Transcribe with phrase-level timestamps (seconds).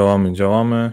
[0.00, 0.92] Działamy, działamy.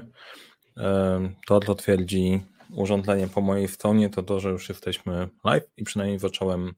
[1.48, 2.42] To, co twierdzi
[2.74, 6.74] urządzenie po mojej stronie, to to, że już jesteśmy live i przynajmniej zacząłem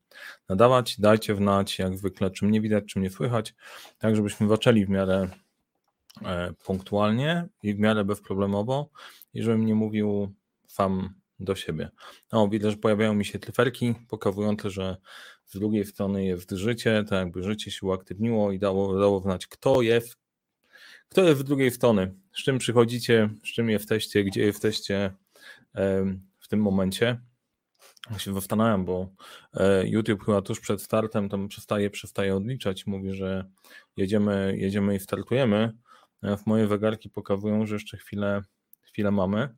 [0.49, 0.99] nadawać.
[0.99, 3.55] Dajcie wnać, jak zwykle, czym nie widać, czym nie słychać,
[3.97, 5.29] tak żebyśmy zaczęli w miarę
[6.25, 8.89] e, punktualnie i w miarę bezproblemowo
[9.33, 10.33] i żebym nie mówił
[10.67, 11.89] sam do siebie.
[12.31, 14.97] No, widzę, że pojawiają mi się tryferki pokazujące, że
[15.45, 19.81] z drugiej strony jest życie, tak jakby życie się uaktywniło i dało, dało znać, kto
[19.81, 20.26] jest,
[21.09, 25.13] kto jest z drugiej strony, z czym przychodzicie, z czym jesteście, gdzie jesteście
[26.39, 27.21] w tym momencie.
[28.11, 29.07] Ja się zastanawiam, bo
[29.53, 33.45] e, YouTube chyba tuż przed startem tam przestaje, przestaje odliczać, mówi, że
[33.97, 35.73] jedziemy, jedziemy i startujemy.
[36.23, 38.41] W moje wegarki pokazują, że jeszcze chwilę,
[38.81, 39.55] chwilę mamy.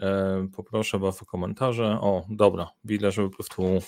[0.00, 1.98] E, poproszę Was o komentarze.
[2.00, 3.78] O, dobra, widzę, że po prostu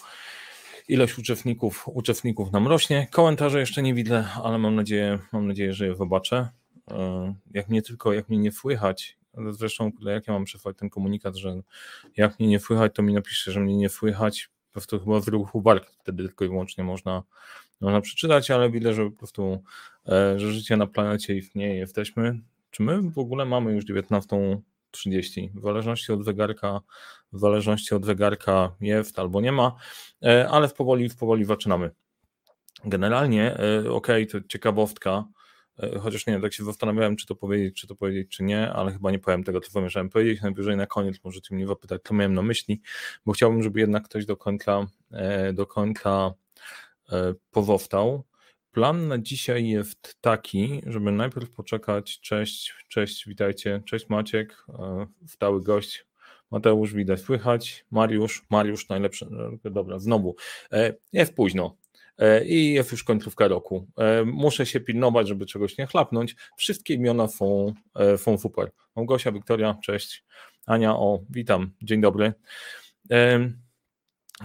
[0.89, 3.07] ilość uczestników, uczestników nam rośnie.
[3.11, 6.49] Komentarze jeszcze nie widzę, ale mam nadzieję, mam nadzieję, że je zobaczę.
[6.91, 9.19] E, jak mnie tylko, jak mnie nie słychać,
[9.51, 11.61] zresztą jak ja mam przesłać ten komunikat, że
[12.17, 15.29] jak mnie nie słychać, to mi napisze, że mnie nie słychać, po prostu chyba w
[15.29, 17.23] ruchu bark wtedy tylko i wyłącznie można,
[17.81, 19.63] można przeczytać, ale widzę, że po prostu,
[20.09, 22.41] e, że życie na planecie istnieje, jesteśmy.
[22.71, 25.51] Czy my w ogóle mamy już 19.30?
[25.55, 26.81] W zależności od zegarka,
[27.33, 29.77] w zależności od zegarka jest albo nie ma,
[30.25, 31.91] e, ale w powoli, w powoli zaczynamy.
[32.85, 33.57] Generalnie,
[33.91, 35.25] ok, to ciekawostka,
[36.01, 38.93] chociaż nie wiem, tak się zastanawiałem, czy to powiedzieć, czy to powiedzieć, czy nie, ale
[38.93, 40.43] chyba nie powiem tego, co zamierzałem powiedzieć.
[40.43, 42.81] Najwyżej na koniec możecie mnie zapytać, co miałem na myśli,
[43.27, 46.35] bo chciałbym, żeby jednak ktoś do końca, e, do końca
[47.13, 48.25] e, pozostał.
[48.73, 52.21] Plan na dzisiaj jest taki, żeby najpierw poczekać.
[52.21, 53.83] Cześć, cześć, witajcie.
[53.85, 54.67] Cześć Maciek,
[55.27, 56.07] stały gość.
[56.51, 57.85] Mateusz widać, słychać.
[57.91, 59.27] Mariusz, Mariusz najlepszy.
[59.65, 60.37] Dobra, znowu.
[61.13, 61.77] Jest późno.
[62.19, 63.87] E, i jest już końcówka roku.
[63.99, 66.37] E, muszę się pilnować, żeby czegoś nie chlapnąć.
[66.57, 68.71] Wszystkie imiona są, e, są super.
[68.97, 70.25] Małgosia, Wiktoria, cześć.
[70.67, 72.33] Ania, o, witam, dzień dobry.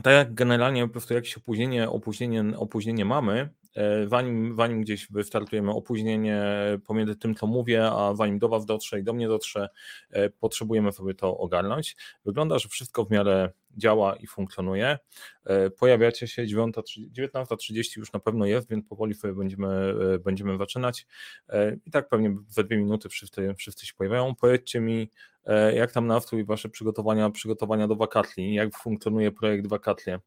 [0.03, 5.71] Tak jak generalnie po prostu jakieś opóźnienie, opóźnienie, opóźnienie mamy, E, zanim, zanim gdzieś wystartujemy
[5.71, 6.43] opóźnienie
[6.85, 9.69] pomiędzy tym, co mówię, a zanim do Was dotrze i do mnie dotrze,
[10.09, 11.95] e, potrzebujemy sobie to ogarnąć.
[12.25, 14.97] Wygląda, że wszystko w miarę działa i funkcjonuje.
[15.45, 21.07] E, pojawiacie się 19.30 już na pewno jest, więc powoli sobie będziemy, będziemy zaczynać.
[21.85, 24.35] I tak pewnie za dwie minuty wszyscy, wszyscy się pojawiają.
[24.35, 25.09] Powiedzcie mi,
[25.73, 30.19] jak tam nastrój Wasze przygotowania, przygotowania do wakatli, jak funkcjonuje projekt wakatlie.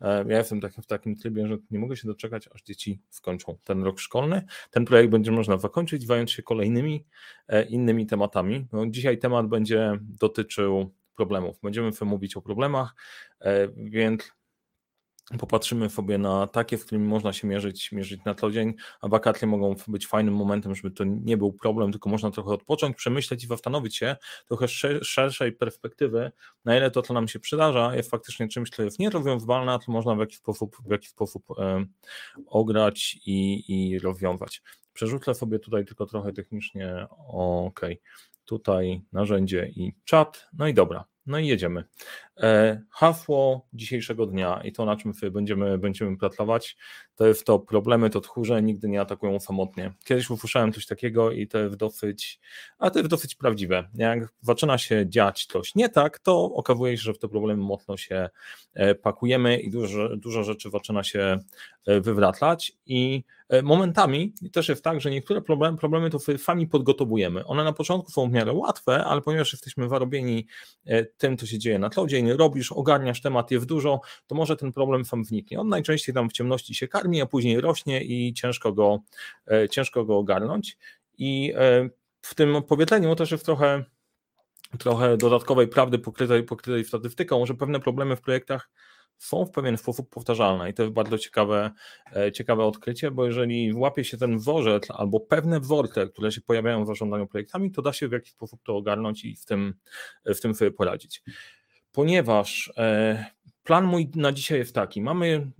[0.00, 3.58] E, ja jestem tak, w takim trybie, że nie mogę się doczekać, aż dzieci skończą
[3.64, 4.42] ten rok szkolny.
[4.70, 7.04] Ten projekt będzie można zakończyć, zająć się kolejnymi
[7.48, 8.66] e, innymi tematami.
[8.72, 11.60] No, dzisiaj temat będzie dotyczył problemów.
[11.62, 12.94] Będziemy mówić o problemach,
[13.40, 14.32] e, więc
[15.38, 19.48] popatrzymy sobie na takie, w którymi można się mierzyć, mierzyć na co dzień, a wakacje
[19.48, 23.46] mogą być fajnym momentem, żeby to nie był problem, tylko można trochę odpocząć, przemyśleć i
[23.46, 24.16] zastanowić się
[24.48, 24.68] trochę
[25.02, 26.32] szerszej perspektywy,
[26.64, 29.92] na ile to, co nam się przydarza, jest faktycznie czymś, co jest nierozwiązywalne, a to
[29.92, 31.84] można w jakiś sposób, w jakiś sposób e,
[32.46, 34.62] ograć i, i rozwiązać.
[34.92, 37.80] Przerzucę sobie tutaj tylko trochę technicznie, ok,
[38.44, 41.84] tutaj narzędzie i czat, no i dobra, no i jedziemy.
[42.42, 46.76] E, hasło dzisiejszego dnia i to, na czym będziemy, będziemy pracować,
[47.16, 49.92] to jest to problemy to tchórze nigdy nie atakują samotnie.
[50.04, 52.40] Kiedyś usłyszałem coś takiego i to jest dosyć,
[52.78, 53.88] a to jest dosyć prawdziwe.
[53.94, 57.96] Jak zaczyna się dziać coś nie tak, to okazuje się, że w te problemy mocno
[57.96, 58.30] się
[58.74, 61.38] e, pakujemy i dużo, dużo rzeczy zaczyna się
[61.86, 63.24] e, wywracać i
[63.62, 67.44] momentami też jest tak, że niektóre problemy, problemy to sami podgotowujemy.
[67.44, 70.46] One na początku są w miarę łatwe, ale ponieważ jesteśmy zarobieni
[71.16, 72.02] tym, co się dzieje na co
[72.36, 75.60] robisz, ogarniasz temat, jest dużo, to może ten problem sam wniknie.
[75.60, 78.98] On najczęściej tam w ciemności się karmi, a później rośnie i ciężko go,
[79.50, 80.78] e, ciężko go ogarnąć.
[81.18, 81.88] I e,
[82.22, 83.84] w tym powiedzeniu też jest trochę,
[84.78, 88.70] trochę dodatkowej prawdy pokrytej, pokrytej statystyką, że pewne problemy w projektach
[89.18, 91.70] są w pewien sposób powtarzalne i to jest bardzo ciekawe,
[92.16, 96.84] e, ciekawe odkrycie, bo jeżeli łapie się ten wzorzec albo pewne wzorce, które się pojawiają
[96.84, 99.74] w zarządzaniu projektami, to da się w jakiś sposób to ogarnąć i w tym,
[100.24, 101.22] w tym sobie poradzić.
[101.92, 103.24] Ponieważ e,
[103.64, 105.50] plan mój na dzisiaj jest taki, mamy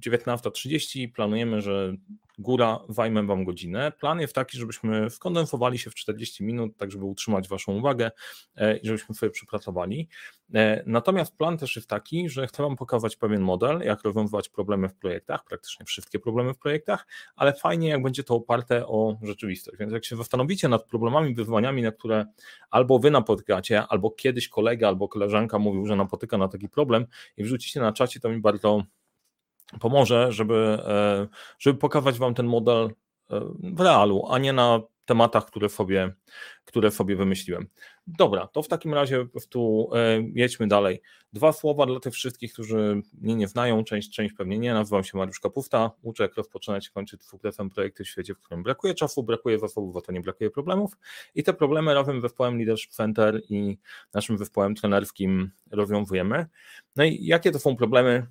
[0.00, 1.94] 19.30, planujemy, że
[2.38, 3.92] góra zajmę Wam godzinę.
[3.92, 8.10] Plan jest taki, żebyśmy skondensowali się w 40 minut, tak żeby utrzymać Waszą uwagę
[8.56, 10.08] e, i żebyśmy sobie przypracowali.
[10.54, 14.88] E, natomiast plan też jest taki, że chcę Wam pokazać pewien model, jak rozwiązywać problemy
[14.88, 19.78] w projektach, praktycznie wszystkie problemy w projektach, ale fajnie, jak będzie to oparte o rzeczywistość.
[19.78, 22.26] Więc jak się zastanowicie nad problemami, wyzwaniami, na które
[22.70, 27.06] albo Wy napotykacie, albo kiedyś kolega albo koleżanka mówił, że napotyka na taki problem
[27.36, 28.82] i wrzucicie na czacie, to mi bardzo
[29.80, 31.28] pomoże, żeby, e,
[31.58, 32.90] żeby pokazać Wam ten model
[33.30, 36.14] e, w realu, a nie na tematach, które sobie,
[36.64, 37.66] które sobie wymyśliłem.
[38.06, 41.02] Dobra, to w takim razie tu e, jedźmy dalej.
[41.32, 44.74] Dwa słowa dla tych wszystkich, którzy mnie nie znają, część, część pewnie nie.
[44.74, 48.62] Nazywam się Mariusz Kapufta, uczę jak rozpoczynać i kończyć dwukrefem projekty w świecie, w którym
[48.62, 50.96] brakuje czasu, brakuje zasobów, bo to nie brakuje problemów
[51.34, 53.78] i te problemy razem z zespołem Leadership Center i
[54.14, 56.46] naszym zespołem trenerskim rozwiązujemy.
[56.96, 58.26] No i jakie to są problemy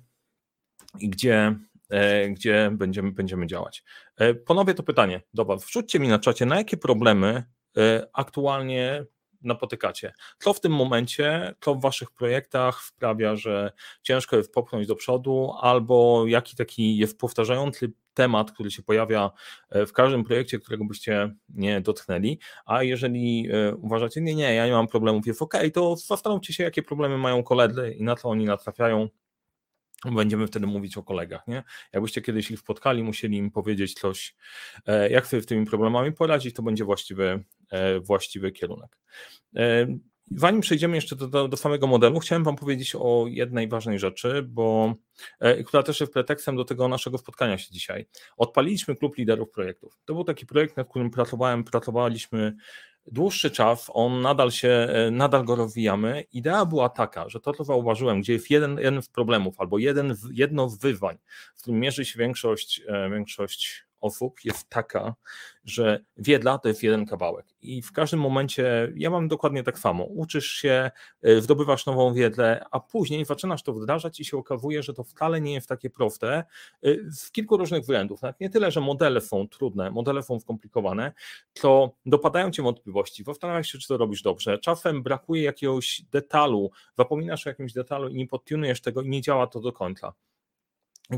[1.00, 1.56] i gdzie
[1.90, 3.84] E, gdzie będziemy, będziemy działać.
[4.16, 5.64] E, ponowię to pytanie do Was.
[5.64, 7.44] Wrzućcie mi na czacie, na jakie problemy
[7.76, 9.04] e, aktualnie
[9.42, 10.12] napotykacie.
[10.38, 15.52] Co w tym momencie, co w Waszych projektach sprawia, że ciężko jest popchnąć do przodu,
[15.60, 19.30] albo jaki taki jest powtarzający temat, który się pojawia
[19.70, 24.86] w każdym projekcie, którego byście nie dotknęli, a jeżeli uważacie, nie, nie, ja nie mam
[24.86, 29.08] problemów, jest ok, to zastanówcie się, jakie problemy mają koledzy i na co oni natrafiają,
[30.12, 31.62] będziemy wtedy mówić o kolegach, nie?
[31.92, 34.36] Jakbyście kiedyś ich spotkali, musieli im powiedzieć coś,
[34.86, 38.98] e, jak sobie z tymi problemami poradzić, to będzie właściwy, e, właściwy kierunek.
[39.56, 39.86] E,
[40.30, 44.42] zanim przejdziemy jeszcze do, do, do, samego modelu, chciałem Wam powiedzieć o jednej ważnej rzeczy,
[44.42, 44.94] bo
[45.66, 48.06] która też jest pretekstem do tego naszego spotkania się dzisiaj.
[48.36, 49.98] Odpaliliśmy klub liderów projektów.
[50.04, 52.56] To był taki projekt, nad którym pracowałem, pracowaliśmy
[53.12, 56.24] dłuższy czas, on nadal się, e, nadal go rozwijamy.
[56.32, 60.14] Idea była taka, że to, co zauważyłem, gdzie jest jeden, jeden z problemów albo jeden,
[60.32, 61.16] jedno z wyzwań,
[61.56, 65.14] w którym mierzy się większość, e, większość osób jest taka,
[65.64, 70.04] że wiedla to jest jeden kawałek i w każdym momencie ja mam dokładnie tak samo.
[70.04, 70.90] Uczysz się,
[71.38, 75.54] zdobywasz nową wiedzę, a później zaczynasz to wdrażać i się okazuje, że to wcale nie
[75.54, 76.44] jest takie proste e,
[77.10, 78.22] z kilku różnych względów.
[78.22, 81.12] Nawet nie tyle, że modele są trudne, modele są skomplikowane,
[81.54, 84.58] to dopadają cię wątpliwości, zastanawiasz się, czy to robisz dobrze.
[84.58, 89.46] Czasem brakuje jakiegoś detalu, zapominasz o jakimś detalu i nie podtunujesz tego i nie działa
[89.46, 90.12] to do końca.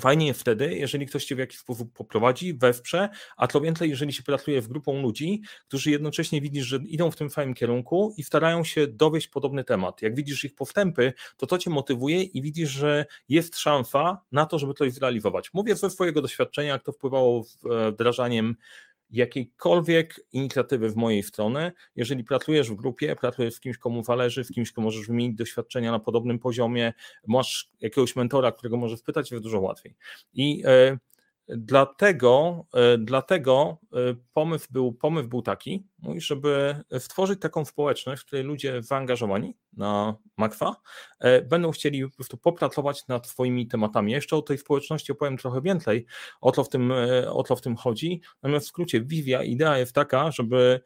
[0.01, 4.13] Fajnie jest wtedy, jeżeli ktoś cię w jakiś sposób poprowadzi, wesprze, a to więcej, jeżeli
[4.13, 8.23] się pracuje w grupą ludzi, którzy jednocześnie widzisz, że idą w tym samym kierunku i
[8.23, 10.03] starają się dowieść podobny temat.
[10.03, 14.59] Jak widzisz ich postępy, to to cię motywuje i widzisz, że jest szansa na to,
[14.59, 15.55] żeby coś zrealizować.
[15.55, 18.57] Mówię ze swojego doświadczenia, jak to wpływało e, wdrażaniem
[19.11, 24.51] jakiejkolwiek inicjatywy w mojej strony, jeżeli pracujesz w grupie, pracujesz z kimś, komu zależy, z
[24.51, 26.93] kimś, komu możesz wymienić doświadczenia na podobnym poziomie,
[27.27, 29.95] masz jakiegoś mentora, którego możesz pytać, jest dużo łatwiej.
[30.35, 30.99] I e,
[31.49, 33.97] Dlatego, e, dlatego e,
[34.33, 40.77] pomysł był, pomysł był taki, żeby stworzyć taką społeczność, w której ludzie zaangażowani na Makwa
[41.19, 44.13] e, będą chcieli po prostu popracować nad swoimi tematami.
[44.13, 46.07] Jeszcze o tej społeczności opowiem trochę więcej,
[46.41, 46.93] o co w tym,
[47.29, 48.21] o co w tym chodzi.
[48.43, 50.81] Natomiast w skrócie Vivia idea jest taka, żeby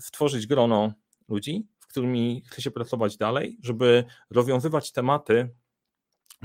[0.00, 0.92] stworzyć grono
[1.28, 5.48] ludzi, z którymi chce się pracować dalej, żeby rozwiązywać tematy,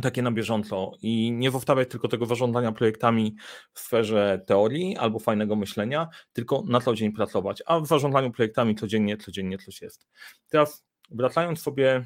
[0.01, 3.35] takie na bieżąco i nie powtarzać tylko tego zarządzania projektami
[3.73, 8.75] w sferze teorii albo fajnego myślenia, tylko na co dzień pracować, a w zarządzaniu projektami
[8.75, 10.07] codziennie, codziennie coś jest.
[10.49, 12.05] Teraz wracając sobie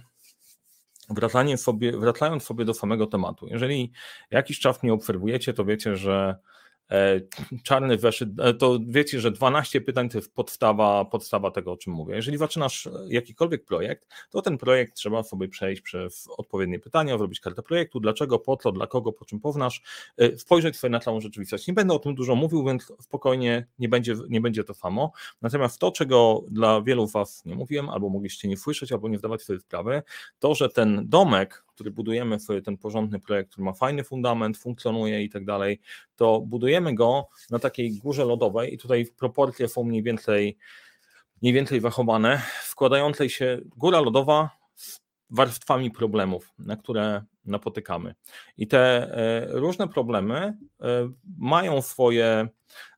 [1.09, 3.47] wracając sobie, wracając sobie do samego tematu.
[3.47, 3.91] Jeżeli
[4.31, 6.37] jakiś czas mnie obserwujecie, to wiecie, że
[7.63, 11.93] czarny weszyt, e, to wiecie, że 12 pytań to jest podstawa, podstawa tego, o czym
[11.93, 12.15] mówię.
[12.15, 17.63] Jeżeli zaczynasz jakikolwiek projekt, to ten projekt trzeba sobie przejść przez odpowiednie pytania, zrobić kartę
[17.63, 19.81] projektu, dlaczego, po co, dla kogo, po czym pownasz,
[20.17, 21.67] e, spojrzeć sobie na całą rzeczywistość.
[21.67, 25.11] Nie będę o tym dużo mówił, więc spokojnie nie będzie, nie będzie to samo.
[25.41, 29.41] Natomiast to, czego dla wielu Was nie mówiłem, albo mogliście nie słyszeć, albo nie zdawać
[29.41, 30.01] sobie sprawy,
[30.39, 35.29] to, że ten domek, który budujemy ten porządny projekt, który ma fajny fundament, funkcjonuje i
[35.29, 35.79] tak dalej,
[36.15, 40.57] to budujemy go na takiej górze lodowej i tutaj proporcje są mniej więcej,
[41.41, 44.56] mniej więcej zachowane, składającej się góra lodowa
[45.29, 48.15] warstwami problemów, na które napotykamy.
[48.57, 50.57] I te e, różne problemy e,
[51.37, 52.47] mają swoje,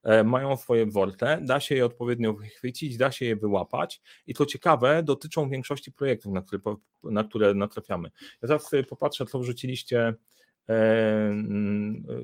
[0.04, 4.46] e, mają swoje worte, da się je odpowiednio wychwycić, da się je wyłapać i to
[4.46, 6.60] ciekawe, dotyczą większości projektów, na które,
[7.04, 8.12] na które natrafiamy.
[8.42, 10.14] Ja zaraz popatrzę, co wrzuciliście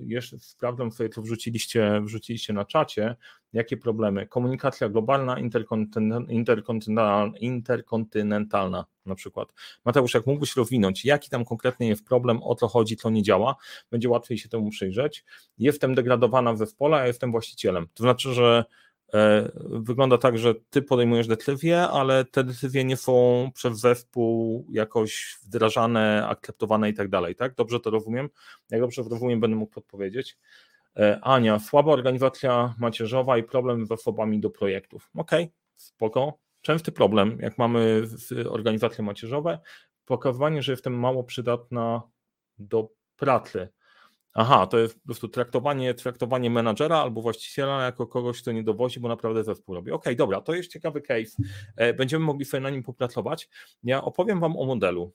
[0.01, 3.15] jeszcze sprawdzam sobie, co wrzuciliście, wrzuciliście na czacie,
[3.53, 4.27] jakie problemy.
[4.27, 5.39] Komunikacja globalna,
[6.29, 9.53] interkontynentalna, na przykład.
[9.85, 13.55] Mateusz, jak mógłbyś rozwinąć, jaki tam konkretnie jest problem, o co chodzi, co nie działa,
[13.91, 15.25] będzie łatwiej się temu przyjrzeć.
[15.57, 17.87] Jestem degradowana w zespole, a jestem właścicielem.
[17.93, 18.65] To znaczy, że
[19.65, 26.27] wygląda tak, że ty podejmujesz decyzje, ale te decyzje nie są przez zespół jakoś wdrażane,
[26.27, 27.55] akceptowane i tak dalej, tak?
[27.55, 28.29] Dobrze to rozumiem?
[28.69, 30.37] Jak dobrze rozumiem, będę mógł podpowiedzieć.
[30.97, 35.09] E, Ania, słaba organizacja macierzowa i problem z zasobami do projektów.
[35.15, 38.01] Okej, okay, spoko częsty problem, jak mamy
[38.49, 39.59] organizacje macierzowe,
[40.05, 42.01] pokazywanie, że jestem mało przydatna
[42.59, 43.67] do pracy,
[44.37, 48.99] Aha, to jest po prostu traktowanie, traktowanie menadżera albo właściciela jako kogoś, kto nie dowozi,
[48.99, 49.91] bo naprawdę zespół robi.
[49.91, 51.43] Okej, okay, dobra, to jest ciekawy case.
[51.75, 53.49] E, będziemy mogli sobie na nim popracować.
[53.83, 55.13] Ja opowiem Wam o modelu,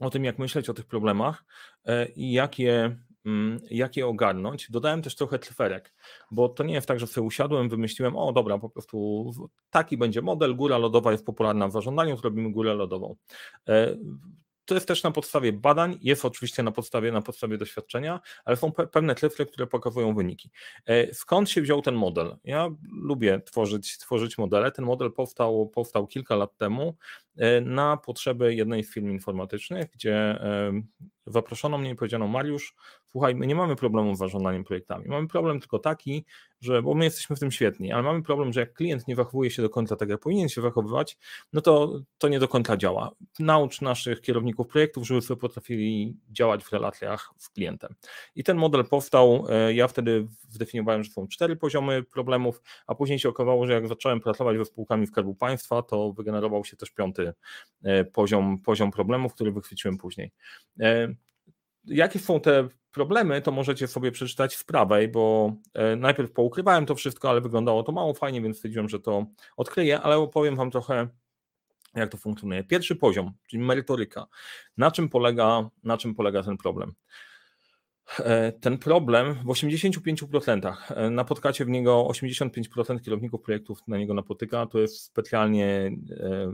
[0.00, 1.44] o tym, jak myśleć o tych problemach
[1.84, 2.96] e, i jak je,
[3.26, 4.70] mm, jak je ogarnąć.
[4.70, 5.94] Dodałem też trochę tryferek,
[6.30, 9.30] bo to nie jest tak, że sobie usiadłem, wymyśliłem, o dobra, po prostu
[9.70, 13.16] taki będzie model, góra lodowa jest popularna w zarządzaniu, zrobimy górę lodową.
[14.64, 18.72] To jest też na podstawie badań, jest oczywiście na podstawie, na podstawie doświadczenia, ale są
[18.72, 20.50] pe pewne cyfry, które pokazują wyniki.
[20.86, 22.36] E, skąd się wziął ten model?
[22.44, 24.72] Ja lubię tworzyć, tworzyć modele.
[24.72, 26.96] Ten model powstał, powstał kilka lat temu
[27.36, 30.72] e, na potrzeby jednej z firm informatycznych, gdzie e,
[31.26, 32.74] zaproszono mnie i powiedziano: Mariusz,
[33.12, 35.08] słuchaj, my nie mamy problemu z zarządzaniem projektami.
[35.08, 36.24] Mamy problem tylko taki,
[36.60, 39.50] że, bo my jesteśmy w tym świetni, ale mamy problem, że jak klient nie zachowuje
[39.50, 41.18] się do końca tak, jak powinien się zachowywać,
[41.52, 43.10] no to to nie do końca działa.
[43.38, 47.94] Naucz naszych kierowników projektów, żeby sobie potrafili działać w relacjach z klientem.
[48.34, 53.18] I ten model powstał, e, ja wtedy zdefiniowałem, że są cztery poziomy problemów, a później
[53.18, 57.32] się okazało, że jak zacząłem pracować ze spółkami Skarbu Państwa, to wygenerował się też piąty
[57.82, 60.30] e, poziom, poziom problemów, który wychwyciłem później.
[61.84, 66.94] Jakie są te problemy, to możecie sobie przeczytać w prawej, bo e, najpierw poukrywałem to
[66.94, 71.08] wszystko, ale wyglądało to mało fajnie, więc stwierdziłem, że to odkryję, ale opowiem Wam trochę,
[71.94, 72.64] jak to funkcjonuje.
[72.64, 74.26] Pierwszy poziom, czyli merytoryka.
[74.76, 76.92] Na czym polega, na czym polega ten problem?
[78.18, 84.66] E, ten problem w 85%, e, napotkacie w niego 85% kierowników projektów na niego napotyka,
[84.66, 85.90] to jest specjalnie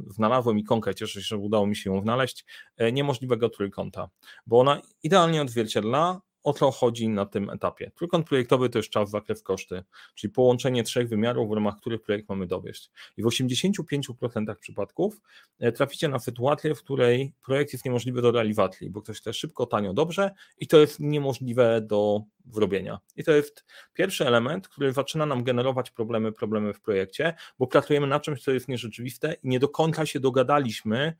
[0.06, 2.44] znalazłem ikonkę, cieszę się, że udało mi się ją znaleźć,
[2.92, 4.08] niemożliwego trójkąta,
[4.46, 7.90] bo ona idealnie odzwierciedla o co chodzi na tym etapie.
[7.94, 12.28] Trójkąt projektowy to jest czas, zakres, koszty, czyli połączenie trzech wymiarów, w ramach których projekt
[12.28, 12.90] mamy dowieść.
[13.16, 15.20] I w 85% przypadków
[15.58, 19.66] e, traficie na sytuację, w której projekt jest niemożliwy do realizacji, bo ktoś chce szybko,
[19.66, 22.98] tanio, dobrze i to jest niemożliwe do zrobienia.
[23.16, 23.64] I to jest
[23.94, 28.50] pierwszy element, który zaczyna nam generować problemy, problemy w projekcie, bo pracujemy na czymś, co
[28.50, 31.16] jest nierzeczywiste i nie do końca się dogadaliśmy,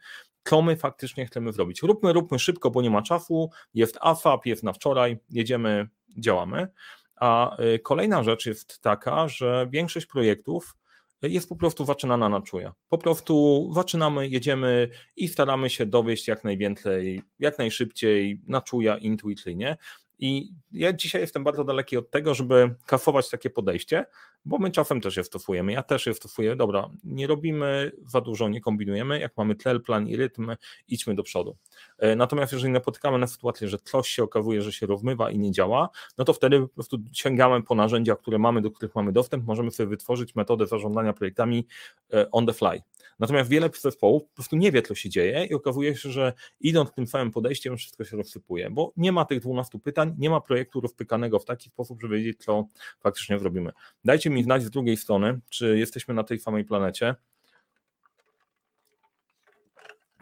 [0.48, 1.82] co my faktycznie chcemy zrobić.
[1.82, 5.88] Róbmy, róbmy szybko, bo nie ma czasu, jest ASAP, jest na wczoraj, jedziemy,
[6.18, 6.68] działamy.
[7.16, 10.76] A y, kolejna rzecz jest taka, że większość projektów
[11.22, 12.74] jest po prostu zaczynana na czuja.
[12.88, 19.76] Po prostu zaczynamy, jedziemy i staramy się dowieść jak najwięcej, jak najszybciej, na czuja, intuicyjnie.
[20.18, 24.06] I ja dzisiaj jestem bardzo daleki od tego, żeby kafować takie podejście,
[24.44, 25.72] bo my czasem też je stosujemy.
[25.72, 26.56] Ja też je stosuję.
[26.56, 29.20] Dobra, nie robimy za dużo, nie kombinujemy.
[29.20, 30.50] Jak mamy cel, plan i rytm,
[30.88, 31.56] idźmy do przodu.
[31.98, 35.52] E, natomiast jeżeli napotykamy na sytuację, że coś się okazuje, że się rozmywa i nie
[35.52, 39.46] działa, no to wtedy po prostu sięgamy po narzędzia, które mamy, do których mamy dostęp.
[39.46, 41.66] Możemy sobie wytworzyć metodę zarządzania projektami
[42.12, 42.82] e, on the fly.
[43.18, 46.92] Natomiast wiele zespołów po prostu nie wie, co się dzieje i okazuje się, że idąc
[46.92, 50.80] tym samym podejściem, wszystko się rozsypuje, bo nie ma tych 12 pytań, nie ma projektu
[50.80, 52.64] rozpykanego w taki sposób, żeby wiedzieć, co
[53.00, 53.72] faktycznie zrobimy.
[54.04, 57.14] Dajcie mi znać z drugiej strony, czy jesteśmy na tej samej planecie.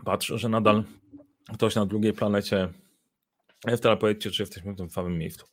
[0.05, 0.85] Patrzę, że nadal
[1.55, 2.69] ktoś na drugiej planecie
[3.67, 5.47] jest, ale powiedzcie, czy jesteśmy w tym samym miejscu.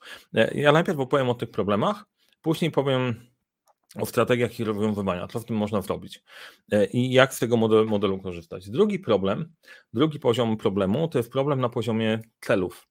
[0.53, 2.05] Ja najpierw opowiem o tych problemach,
[2.41, 3.33] później powiem
[3.95, 6.24] o strategiach ich rozwiązywania, co w tym można zrobić
[6.72, 8.69] e, i jak z tego modelu, modelu korzystać.
[8.69, 9.53] Drugi problem,
[9.93, 12.88] drugi poziom problemu to jest problem na poziomie celów.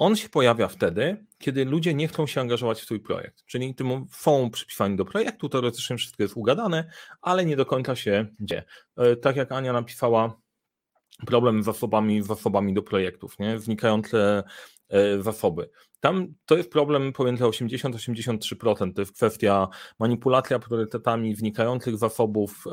[0.00, 3.74] E, on się pojawia wtedy, kiedy ludzie nie chcą się angażować w swój projekt, czyli
[3.74, 6.90] tym są przypisani do projektu, teoretycznie wszystko jest ugadane,
[7.22, 8.64] ale nie do końca się dzieje.
[8.96, 10.40] E, tak jak Ania napisała,
[11.26, 13.58] problem z zasobami, z zasobami do projektów, nie?
[13.58, 14.42] wnikające
[15.20, 15.70] zasoby.
[16.00, 18.94] Tam to jest problem pomiędzy 80-83%.
[18.94, 22.64] To jest kwestia manipulacja priorytetami wnikających zasobów.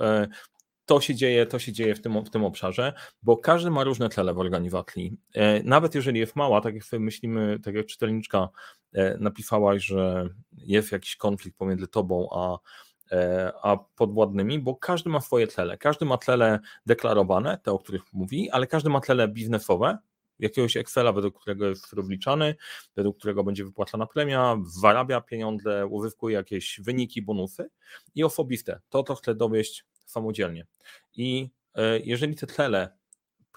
[0.87, 3.83] E, to się dzieje, to się dzieje w tym, w tym obszarze, bo każdy ma
[3.83, 5.17] różne cele w organizacji.
[5.33, 8.49] E, nawet jeżeli jest mała, tak jak myślimy, tak jak czytelniczka
[8.93, 12.57] e, napisałaś, że jest jakiś konflikt pomiędzy tobą a,
[13.63, 15.77] a podwładnymi, bo każdy ma swoje cele.
[15.77, 19.97] Każdy ma cele deklarowane, te, o których mówi, ale każdy ma cele biznesowe,
[20.39, 22.55] jakiegoś Excela, według którego jest rozliczany,
[22.95, 27.69] według którego będzie wypłacana premia, zarabia pieniądze, uzyskuje jakieś wyniki, bonusy
[28.15, 30.65] i osobiste, to to chce dowieść samodzielnie.
[31.15, 32.97] I e, jeżeli te cele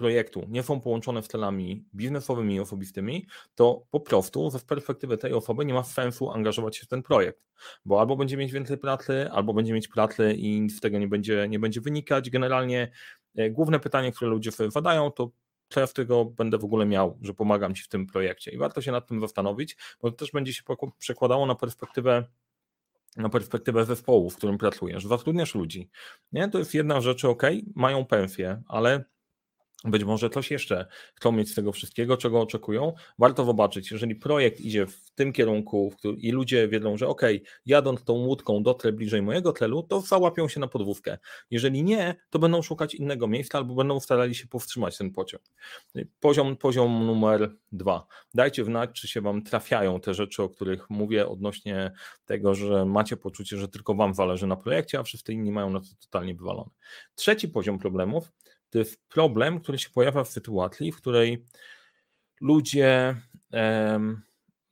[0.00, 5.32] projektu nie są połączone z celami biznesowymi i osobistymi, to po prostu ze perspektywy tej
[5.32, 7.42] osoby nie ma sensu angażować się w ten projekt,
[7.84, 11.08] bo albo będzie mieć więcej pracy, albo będzie mieć pracy i nic z tego nie
[11.08, 12.30] będzie, nie będzie wynikać.
[12.30, 12.90] Generalnie
[13.36, 15.30] e, główne pytanie, które ludzie sobie zadają, to
[15.68, 18.50] co ja z tego będę w ogóle miał, że pomagam Ci w tym projekcie.
[18.50, 20.62] I warto się nad tym zastanowić, bo to też będzie się
[20.98, 22.24] przekładało na perspektywę
[23.16, 25.90] na perspektywę zespołu, w którym pracujesz, zatrudniasz ludzi.
[26.32, 26.48] Nie?
[26.48, 27.42] To jest jedna rzecz, ok,
[27.74, 29.04] mają pensję, ale
[29.84, 32.92] być może coś jeszcze chcą mieć z tego wszystkiego, czego oczekują.
[33.18, 37.22] Warto zobaczyć, jeżeli projekt idzie w tym kierunku i ludzie wiedzą, że ok,
[37.66, 41.18] jadąc tą łódką dotrę bliżej mojego celu, to załapią się na podwówkę.
[41.50, 45.42] Jeżeli nie, to będą szukać innego miejsca albo będą starali się powstrzymać ten pociąg.
[46.20, 48.06] Poziom, poziom numer dwa.
[48.34, 51.92] Dajcie znać, czy się Wam trafiają te rzeczy, o których mówię odnośnie
[52.24, 55.80] tego, że macie poczucie, że tylko Wam zależy na projekcie, a wszyscy inni mają na
[55.80, 56.70] to totalnie wywalone.
[57.14, 58.32] Trzeci poziom problemów
[58.70, 61.44] to jest problem, który się pojawia w sytuacji, w której
[62.40, 63.16] ludzie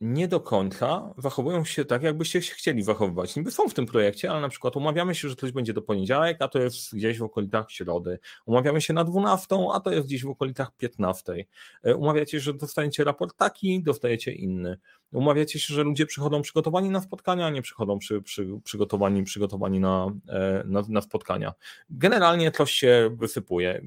[0.01, 3.37] nie do końca zachowują się tak, jakbyście się chcieli zachowywać.
[3.37, 6.37] Niby są w tym projekcie, ale na przykład umawiamy się, że coś będzie do poniedziałek,
[6.41, 8.19] a to jest gdzieś w okolicach środy.
[8.47, 11.45] Umawiamy się na 12, a to jest gdzieś w okolicach 15.
[11.83, 14.79] E, umawiacie, że dostaniecie raport taki, dostajecie inny.
[15.13, 19.81] Umawiacie się, że ludzie przychodzą przygotowani na spotkania, a nie przychodzą przy, przy, przygotowani, przygotowani
[19.81, 21.53] na, e, na, na spotkania.
[21.91, 23.83] Generalnie coś się wysypuje.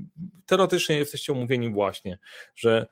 [0.45, 2.19] Teoretycznie jesteście umówieni właśnie,
[2.55, 2.87] że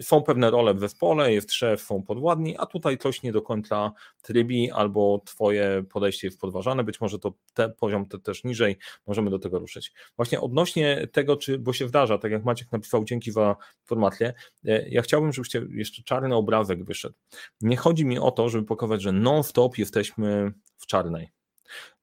[0.00, 3.92] są pewne role w zespole, jest szef, są podwładni, a tutaj coś nie do końca
[4.22, 8.76] trybi albo twoje podejście jest podważane, być może to te, poziom te, też niżej,
[9.06, 9.92] możemy do tego ruszyć.
[10.16, 14.88] Właśnie odnośnie tego, czy, bo się zdarza, tak jak Maciek napisał, dzięki za informację, e,
[14.88, 17.14] ja chciałbym, żebyście jeszcze czarny obrazek wyszedł.
[17.60, 21.32] Nie chodzi mi o to, żeby pokazać, że non-stop jesteśmy w czarnej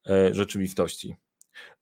[0.10, 1.16] e, rzeczywistości.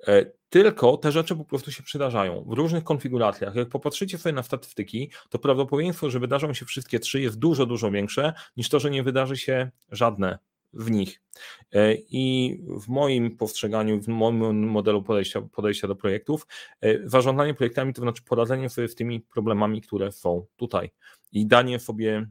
[0.08, 3.56] E, tylko te rzeczy po prostu się przydarzają w różnych konfiguracjach.
[3.56, 7.92] Jak popatrzycie sobie na statystyki, to prawdopodobieństwo, że wydarzą się wszystkie trzy jest dużo, dużo
[7.92, 10.40] większe niż to, że nie wydarzy się żadne
[10.74, 11.22] w nich.
[11.74, 16.48] E, I w moim postrzeganiu, w moim modelu podejścia, podejścia do projektów,
[16.82, 20.92] e, zarządzanie projektami to znaczy poradzenie sobie z tymi problemami, które są tutaj
[21.32, 22.30] i danie sobie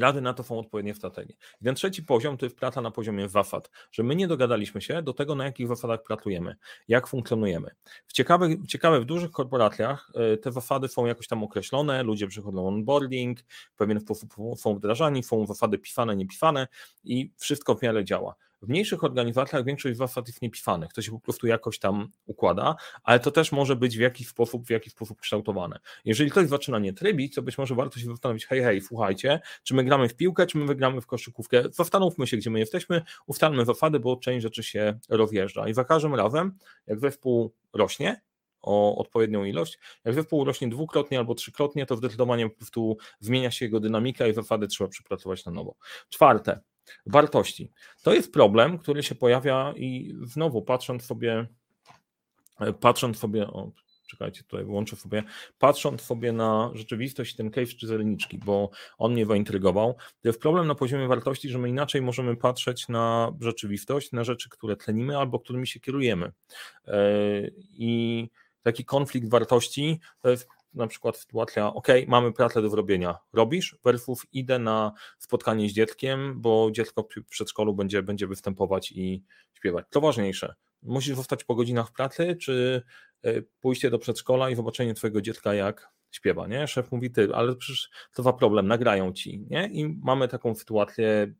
[0.00, 1.34] rady na to są odpowiednie strategie.
[1.60, 5.02] I ten trzeci poziom to jest praca na poziomie wafat, że my nie dogadaliśmy się
[5.02, 6.56] do tego, na jakich wafatach pracujemy,
[6.88, 7.70] jak funkcjonujemy.
[8.06, 12.68] W ciekawe, ciekawe w dużych korporacjach e, te wafady są jakoś tam określone, ludzie przychodzą
[12.68, 13.40] onboarding,
[13.72, 16.68] w pewien sposób są wdrażani, są wafady pisane, niepisane
[17.04, 18.34] i wszystko w miarę działa.
[18.62, 23.20] W mniejszych organizacjach większość zasad jest niepisanych, to się po prostu jakoś tam układa, ale
[23.20, 25.78] to też może być w jakiś sposób, w jakiś sposób kształtowane.
[26.04, 29.74] Jeżeli ktoś zaczyna nie trybić, to być może warto się zastanowić, hej, hej, słuchajcie, czy
[29.74, 33.64] my gramy w piłkę, czy my wygramy w koszykówkę, zastanówmy się, gdzie my jesteśmy, ustalmy
[33.64, 38.20] zasady, bo część rzeczy się rozjeżdża i za każdym razem, jak zespół rośnie,
[38.62, 39.78] o odpowiednią ilość.
[40.04, 44.34] Jak zespół rośnie dwukrotnie albo trzykrotnie, to zdecydowanie po prostu zmienia się jego dynamika i
[44.34, 45.76] zasady trzeba przepracować na nowo.
[46.08, 46.60] Czwarte,
[47.06, 47.70] wartości.
[48.02, 51.46] To jest problem, który się pojawia i znowu patrząc sobie,
[52.80, 53.72] patrząc sobie, o,
[54.10, 55.22] czekajcie, tutaj wyłączę sobie,
[55.58, 60.66] patrząc sobie na rzeczywistość ten case czy zeleniczki, bo on mnie zaintrygował, to jest problem
[60.66, 65.40] na poziomie wartości, że my inaczej możemy patrzeć na rzeczywistość, na rzeczy, które tlenimy albo
[65.40, 66.32] którymi się kierujemy.
[66.86, 67.02] E,
[67.70, 68.28] I
[68.62, 74.26] taki konflikt wartości to jest na przykład sytuacja, ok, mamy pracę do zrobienia, robisz, versus
[74.32, 79.86] idę na spotkanie z dzieckiem, bo dziecko w przedszkolu będzie, będzie występować i śpiewać.
[79.90, 82.82] To ważniejsze, musisz zostać po godzinach pracy, czy
[83.22, 86.66] e, pójście do przedszkola i zobaczenie twojego dziecka jak śpiewa, nie?
[86.66, 89.66] Szef mówi, ty, ale przecież to za problem, nagrają ci, nie?
[89.72, 91.34] I mamy taką sytuację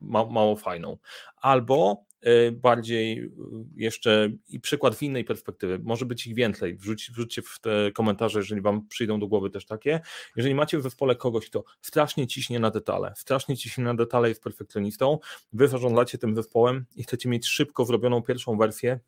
[0.00, 0.98] ma, mało fajną.
[1.36, 3.30] Albo Y, bardziej y,
[3.76, 8.38] jeszcze i przykład w innej perspektywy, może być ich więcej, Wrzuć, wrzućcie w te komentarze,
[8.38, 10.00] jeżeli wam przyjdą do głowy też takie.
[10.36, 14.42] Jeżeli macie w zespole kogoś, kto strasznie ciśnie na detale, strasznie ciśnie na detale, jest
[14.42, 15.18] perfekcjonistą,
[15.52, 19.00] wy zarządzacie tym zespołem i chcecie mieć szybko zrobioną pierwszą wersję,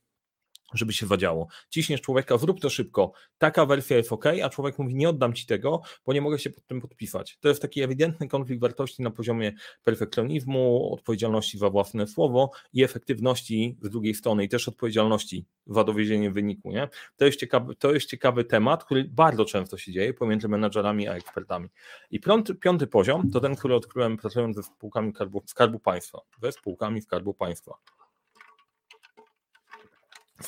[0.74, 1.46] żeby się wadziało.
[1.68, 3.12] Ciśniesz człowieka, zrób to szybko.
[3.38, 6.50] Taka wersja jest ok, a człowiek mówi, nie oddam ci tego, bo nie mogę się
[6.50, 7.38] pod tym podpisać.
[7.40, 9.52] To jest taki ewidentny konflikt wartości na poziomie
[9.84, 16.30] perfekcjonizmu, odpowiedzialności za własne słowo i efektywności z drugiej strony i też odpowiedzialności za dowiezienie
[16.30, 16.72] wyniku.
[16.72, 16.88] Nie?
[17.16, 21.14] To, jest ciekawy, to jest ciekawy temat, który bardzo często się dzieje pomiędzy menadżerami a
[21.14, 21.68] ekspertami.
[22.10, 26.20] I piąty, piąty poziom to ten, który odkryłem pracując ze spółkami Skarbu, Skarbu Państwa.
[26.42, 27.74] Ze spółkami Skarbu Państwa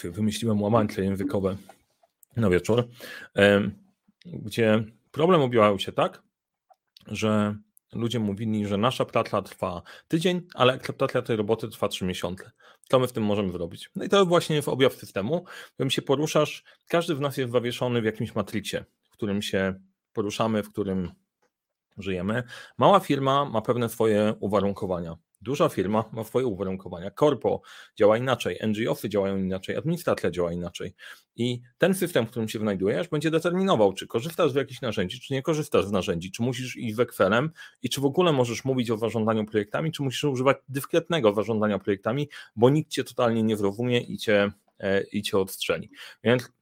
[0.05, 1.57] wymyśliłem łamańce językowe
[2.37, 2.89] na wieczór,
[4.27, 6.23] gdzie problem objął się tak,
[7.07, 7.57] że
[7.93, 12.51] ludzie mówili, że nasza praca trwa tydzień, ale akceptacja tej roboty trwa trzy miesiące.
[12.89, 13.91] Co my w tym możemy zrobić?
[13.97, 17.53] No i to właśnie jest objaw systemu, w którym się poruszasz, każdy z nas jest
[17.53, 19.75] zawieszony w jakimś matricie, w którym się
[20.13, 21.13] poruszamy, w którym
[21.99, 22.43] żyjemy.
[22.79, 25.17] Mała firma ma pewne swoje uwarunkowania.
[25.43, 27.11] Duża firma ma swoje uwarunkowania.
[27.11, 27.61] Korpo
[27.99, 30.95] działa inaczej, NGO-sy działają inaczej, administracja działa inaczej.
[31.37, 35.35] I ten system, w którym się znajdujesz, będzie determinował, czy korzystasz z jakichś narzędzi, czy
[35.35, 37.51] nie korzystasz z narzędzi, czy musisz iść w Excelem
[37.83, 42.29] i czy w ogóle możesz mówić o zarządzaniu projektami, czy musisz używać dyskretnego zarządzania projektami,
[42.57, 45.91] bo nikt cię totalnie nie zrozumie i cię, e, i cię odstrzeli.
[46.25, 46.53] Więc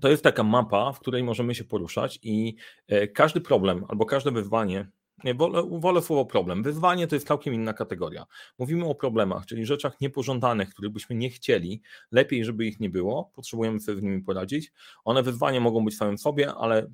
[0.00, 2.56] to jest taka mapa, w której możemy się poruszać i
[2.88, 4.86] e, każdy problem albo każde wyzwanie,
[5.24, 6.62] nie, wolę, wolę słowo problem.
[6.62, 8.26] Wyzwanie to jest całkiem inna kategoria.
[8.58, 13.32] Mówimy o problemach, czyli rzeczach niepożądanych, których byśmy nie chcieli, lepiej, żeby ich nie było,
[13.34, 14.72] potrzebujemy sobie z nimi poradzić.
[15.04, 16.86] One wyzwanie mogą być samym sobie, ale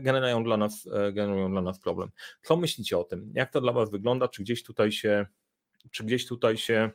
[0.00, 2.08] generują dla nas, e, generują dla nas problem.
[2.42, 3.32] Co myślicie o tym?
[3.34, 4.28] Jak to dla Was wygląda?
[4.28, 5.26] Czy gdzieś tutaj się,
[5.90, 6.90] czy gdzieś tutaj się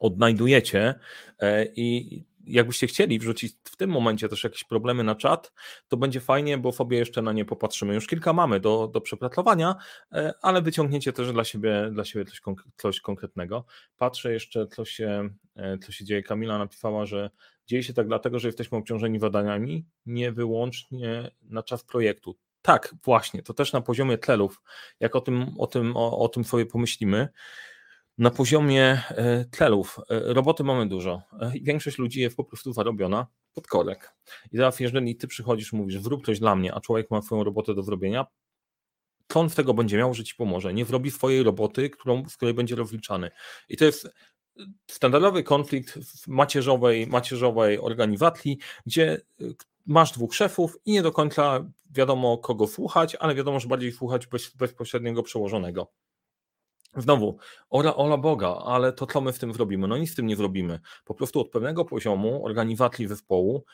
[0.00, 0.94] odnajdujecie
[1.38, 5.52] e, i jakbyście chcieli wrzucić w tym momencie też jakieś problemy na czat,
[5.88, 7.94] to będzie fajnie, bo sobie jeszcze na nie popatrzymy.
[7.94, 9.74] Już kilka mamy do, do przepracowania,
[10.12, 12.40] e, ale wyciągniecie też dla siebie, dla siebie coś,
[12.76, 13.64] coś konkretnego.
[13.96, 16.22] Patrzę jeszcze, co się, e, co się dzieje.
[16.22, 17.30] Kamila napisała, że
[17.66, 22.36] dzieje się tak dlatego, że jesteśmy obciążeni zadaniami, nie wyłącznie na czas projektu.
[22.62, 24.62] Tak, właśnie, to też na poziomie celów,
[25.00, 27.28] jak o tym, o tym, o, o tym sobie pomyślimy,
[28.20, 31.22] na poziomie e, celów e, roboty mamy dużo.
[31.40, 34.14] E, większość ludzi jest po prostu zarobiona pod korek.
[34.52, 37.74] I teraz, jeżeli ty przychodzisz mówisz, zrób coś dla mnie, a człowiek ma swoją robotę
[37.74, 38.26] do zrobienia,
[39.26, 40.74] to on z tego będzie miał, że ci pomoże.
[40.74, 43.30] Nie zrobi swojej roboty, którą, z której będzie rozliczany.
[43.68, 44.08] I to jest
[44.90, 49.20] standardowy konflikt w macierzowej, macierzowej organizacji, gdzie
[49.86, 54.26] masz dwóch szefów i nie do końca wiadomo, kogo słuchać, ale wiadomo, że bardziej słuchać
[54.26, 55.92] bez, bezpośredniego przełożonego.
[56.96, 57.38] Znowu,
[57.70, 59.88] ola, ola Boga, ale to co my w tym zrobimy?
[59.88, 60.80] No nic z tym nie zrobimy.
[61.04, 63.64] Po prostu od pewnego poziomu organizacji zespołu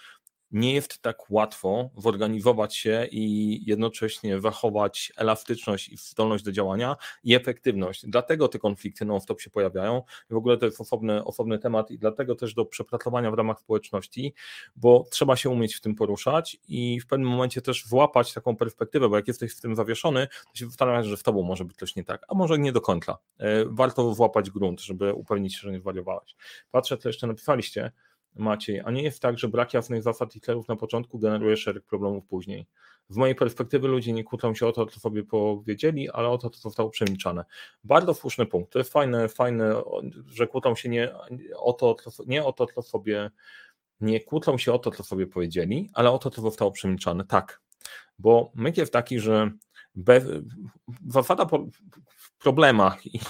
[0.50, 7.35] nie jest tak łatwo zorganizować się i jednocześnie zachować elastyczność i zdolność do działania i
[7.35, 8.06] efektywność.
[8.06, 10.02] Dlatego te konflikty non-stop się pojawiają.
[10.30, 14.35] W ogóle to jest osobny, osobny temat i dlatego też do przepracowania w ramach społeczności,
[14.76, 19.09] bo trzeba się umieć w tym poruszać i w pewnym momencie też złapać taką perspektywę,
[19.09, 21.96] bo jak jesteś w tym zawieszony, to się zastanawiasz, że w tobą może być coś
[21.96, 23.18] nie tak, a może nie do końca.
[23.38, 26.37] E, warto złapać grunt, żeby upewnić się, że nie zwariowałeś.
[26.70, 27.92] Patrzę, co jeszcze napisaliście.
[28.37, 31.85] Maciej, a nie jest tak, że brak jasnych zasad i celów na początku generuje szereg
[31.85, 32.66] problemów później.
[33.09, 36.51] Z mojej perspektywy ludzie nie kłócą się o to, co sobie powiedzieli, ale o to,
[36.51, 37.44] co zostało przemilczane.
[37.85, 38.72] Bardzo słuszny punkt.
[38.72, 39.83] To jest fajne, fajne
[40.27, 41.14] że kłócą się nie
[41.57, 43.31] o to, co, nie o to, co sobie
[44.01, 47.25] nie kłócą się o to, co sobie powiedzieli, ale o to, co zostało przemilczane.
[47.25, 47.61] Tak,
[48.18, 49.51] bo myk jest taki, że
[49.96, 50.20] Be,
[51.09, 51.46] zasada
[52.46, 53.20] problemach i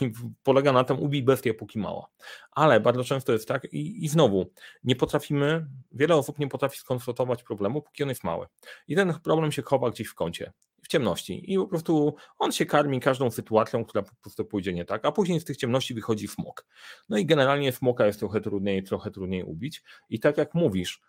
[0.43, 2.09] polega na tym ubij bestię póki mała.
[2.53, 4.51] Ale bardzo często jest tak i, i znowu
[4.85, 8.47] nie potrafimy, wiele osób nie potrafi skonfrontować problemu, póki on jest mały.
[8.89, 10.53] I ten problem się chowa gdzieś w kącie,
[10.83, 14.85] w ciemności i po prostu on się karmi każdą sytuacją, która po prostu pójdzie nie
[14.85, 16.67] tak, a później z tych ciemności wychodzi smok.
[17.09, 21.01] No i generalnie smoka jest trochę trudniej, trochę trudniej ubić i tak jak mówisz,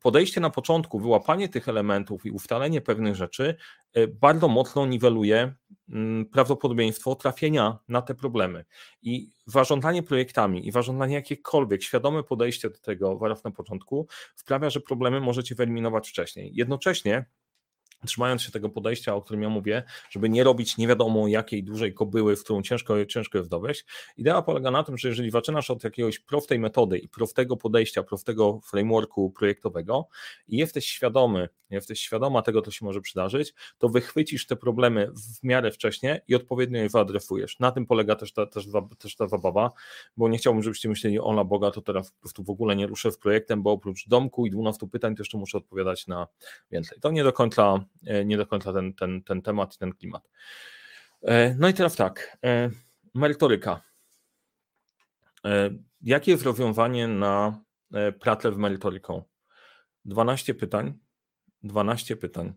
[0.00, 3.56] podejście na początku, wyłapanie tych elementów i ustalenie pewnych rzeczy
[3.92, 5.54] e, bardzo mocno niweluje
[5.88, 8.64] mm, prawdopodobieństwo trafienia na te problemy.
[9.02, 14.80] I zarządzanie projektami i zarządzanie jakiekolwiek świadome podejście do tego zaraz na początku sprawia, że
[14.80, 16.50] problemy możecie wyeliminować wcześniej.
[16.54, 17.24] Jednocześnie
[18.06, 21.94] trzymając się tego podejścia, o którym ja mówię, żeby nie robić nie wiadomo jakiej dużej
[21.94, 23.84] kobyły, w którą ciężko, ciężko jest dowieść.
[24.16, 28.60] Idea polega na tym, że jeżeli zaczynasz od jakiegoś prostej metody i prostego podejścia, prostego
[28.64, 30.08] frameworku projektowego
[30.48, 35.42] i jesteś świadomy, jesteś świadoma tego, co się może przydarzyć, to wychwycisz te problemy w
[35.42, 37.60] miarę wcześnie i odpowiednio je wyadresujesz.
[37.60, 38.66] Na tym polega też ta, też,
[38.98, 39.70] też ta zabawa,
[40.16, 43.12] bo nie chciałbym, żebyście myśleli, ona Boga, to teraz po prostu w ogóle nie ruszę
[43.12, 46.26] z projektem, bo oprócz domku i 12 pytań to jeszcze muszę odpowiadać na
[46.70, 46.98] więcej.
[47.00, 47.84] To nie do końca
[48.24, 50.28] nie do końca ten, ten, ten temat i ten klimat.
[51.22, 52.70] E, no i teraz tak, e,
[53.14, 53.82] merytoryka.
[56.02, 57.60] Jakie jest rozwiązanie na
[58.20, 59.22] pracę w merytoryką?
[60.04, 60.98] 12 pytań.
[61.62, 62.54] 12 pytań.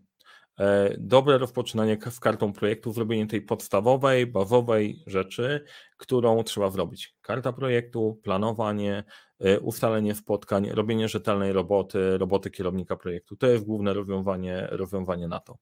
[0.98, 5.64] Dobre rozpoczynanie z kartą projektu, zrobienie tej podstawowej, bazowej rzeczy,
[5.96, 7.16] którą trzeba zrobić.
[7.22, 9.04] Karta projektu, planowanie,
[9.60, 13.36] ustalenie spotkań, robienie rzetelnej roboty, roboty kierownika projektu.
[13.36, 15.58] To jest główne rozwiązanie, rozwiązanie na to.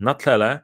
[0.00, 0.60] Na tle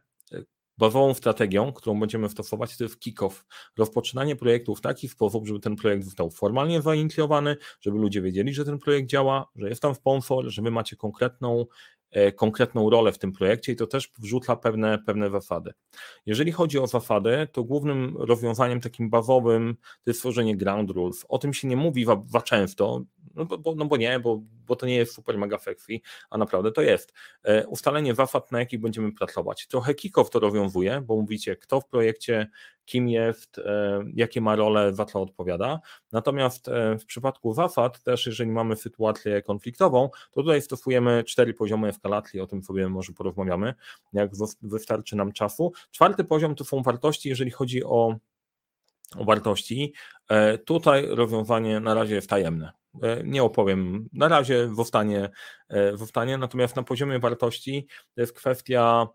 [0.78, 3.44] bazową strategią, którą będziemy stosować, to jest kick-off.
[3.76, 8.64] Rozpoczynanie projektu w taki sposób, żeby ten projekt został formalnie zainicjowany, żeby ludzie wiedzieli, że
[8.64, 11.97] ten projekt działa, że jest tam sponsor, że wy macie konkretną E,
[12.36, 15.72] konkretną rolę w tym projekcie i to też wrzuca pewne, pewne zasady.
[16.26, 21.26] Jeżeli chodzi o zasady, to głównym rozwiązaniem takim bazowym to jest stworzenie ground rules.
[21.28, 23.02] O tym się nie mówi za często,
[23.34, 26.72] no bo, no bo nie, bo, bo to nie jest super mega sexy, a naprawdę
[26.72, 27.12] to jest.
[27.42, 29.66] E, ustalenie zasad, na jakich będziemy pracować.
[29.66, 32.50] Trochę Kikow to rozwiązuje, bo mówicie, kto w projekcie,
[32.84, 35.80] kim jest, e, jakie ma role, za co odpowiada.
[36.12, 42.40] Natomiast w przypadku zasad też, jeżeli mamy sytuację konfliktową, to tutaj stosujemy cztery poziomy eskalacji,
[42.40, 43.74] o tym sobie może porozmawiamy,
[44.12, 44.30] jak
[44.62, 45.72] wystarczy nam czasu.
[45.90, 48.16] Czwarty poziom to są wartości, jeżeli chodzi o,
[49.16, 49.92] o wartości.
[50.28, 52.72] E, tutaj rozwiązanie na razie jest tajemne
[53.24, 55.30] nie opowiem na razie w Ostanie,
[55.70, 59.06] w Ostanie, natomiast na poziomie wartości to jest kwestia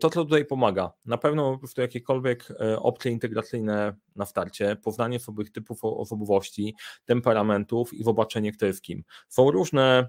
[0.00, 0.92] to, co tutaj pomaga.
[1.06, 8.04] Na pewno po prostu jakiekolwiek opcje integracyjne na starcie, poznanie sobie typów osobowości, temperamentów i
[8.04, 9.04] zobaczenie, kto jest kim.
[9.28, 10.08] Są różne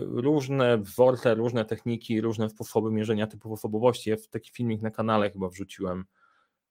[0.00, 4.10] różne wzorce, różne techniki, różne sposoby mierzenia typów osobowości.
[4.10, 6.04] Ja taki filmik na kanale chyba wrzuciłem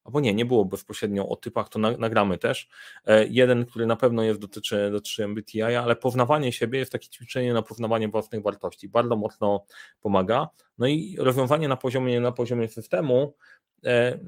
[0.08, 2.70] albo nie, nie było bezpośrednio o typach, to nagramy też.
[3.06, 7.54] E, jeden, który na pewno jest, dotyczy, dotyczy MBTI, ale poznawanie siebie jest takie ćwiczenie
[7.54, 8.90] na poznawanie własnych wartości.
[8.90, 9.66] Bardzo mocno
[10.02, 10.48] pomaga.
[10.78, 13.36] No i rozwiązanie na poziomie, na poziomie systemu
[13.86, 14.20] e,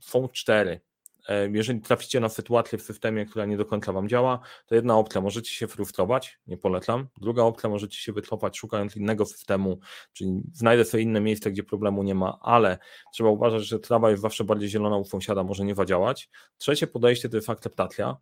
[0.00, 0.80] są cztery.
[1.28, 4.96] E, jeżeli traficie na sytuację w systemie, która nie do końca Wam działa, to jedna
[4.96, 7.08] opcja, możecie się frustrować, nie polecam.
[7.20, 9.78] Druga opcja, możecie się wycofać szukając innego systemu,
[10.12, 12.78] czyli znajdę sobie inne miejsce, gdzie problemu nie ma, ale
[13.12, 16.30] trzeba uważać, że trawa jest zawsze bardziej zielona u sąsiada, może nie zadziałać.
[16.58, 18.16] Trzecie podejście to jest akceptacja.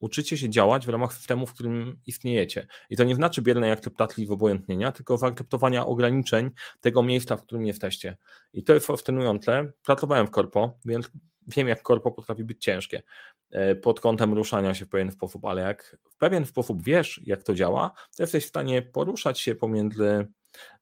[0.00, 2.66] Uczycie się działać w ramach systemu, w którym istniejecie.
[2.90, 7.66] I to nie znaczy biernej akceptacji w obojętnienia, tylko zaakceptowania ograniczeń tego miejsca, w którym
[7.66, 8.16] jesteście.
[8.52, 9.72] I to jest fascynujące.
[9.82, 11.10] Pracowałem w korpo, więc
[11.46, 13.02] wiem, jak korpo potrafi być ciężkie
[13.50, 17.42] e, pod kątem ruszania się w pewien sposób, ale jak w pewien sposób wiesz, jak
[17.42, 20.26] to działa, to jesteś w stanie poruszać się pomiędzy,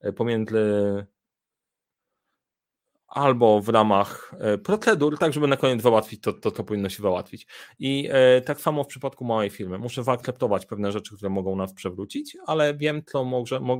[0.00, 0.66] e, pomiędzy
[3.06, 7.02] albo w ramach e, procedur, tak żeby na koniec załatwić to, to, co powinno się
[7.02, 7.46] załatwić.
[7.78, 8.08] I
[8.44, 9.78] tak samo w przypadku małej firmy.
[9.78, 13.24] Muszę zaakceptować pewne rzeczy, które mogą nas przewrócić, ale wiem, co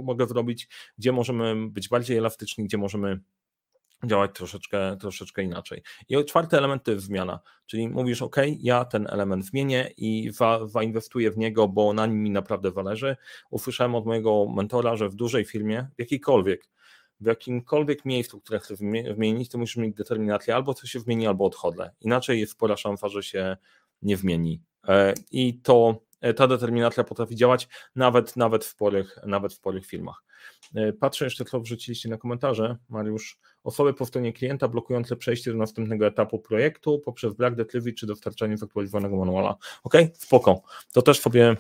[0.02, 3.20] mogę zrobić, gdzie możemy być bardziej elastyczni, gdzie możemy
[4.04, 5.82] działać troszeczkę, troszeczkę inaczej.
[6.08, 10.60] I czwarty element to jest zmiana, czyli mówisz, OK, ja ten element zmienię i za,
[10.66, 13.16] zainwestuję w niego, bo na nim mi naprawdę zależy.
[13.50, 16.68] Usłyszałem od mojego mentora, że w dużej firmie, jakiejkolwiek,
[17.20, 18.76] w jakimkolwiek miejscu, które chcę
[19.14, 21.90] zmienić, to musisz mieć determinację, albo coś się zmieni, albo odchodzę.
[22.00, 23.56] Inaczej jest spora szansa, że się
[24.02, 24.62] nie zmieni.
[24.88, 26.02] E, I to
[26.37, 30.22] ta determinacja potrafi działać nawet, nawet, w, sporych, nawet w sporych firmach.
[30.74, 33.38] E, patrzę jeszcze, co wrzuciliście na komentarze, Mariusz.
[33.64, 38.56] Osoby po stronie klienta blokujące przejście do następnego etapu projektu poprzez brak decyzji czy dostarczanie
[38.56, 39.56] zaktualizowanego manuala.
[39.83, 40.62] Ok, spoko.
[40.92, 41.56] To też sobie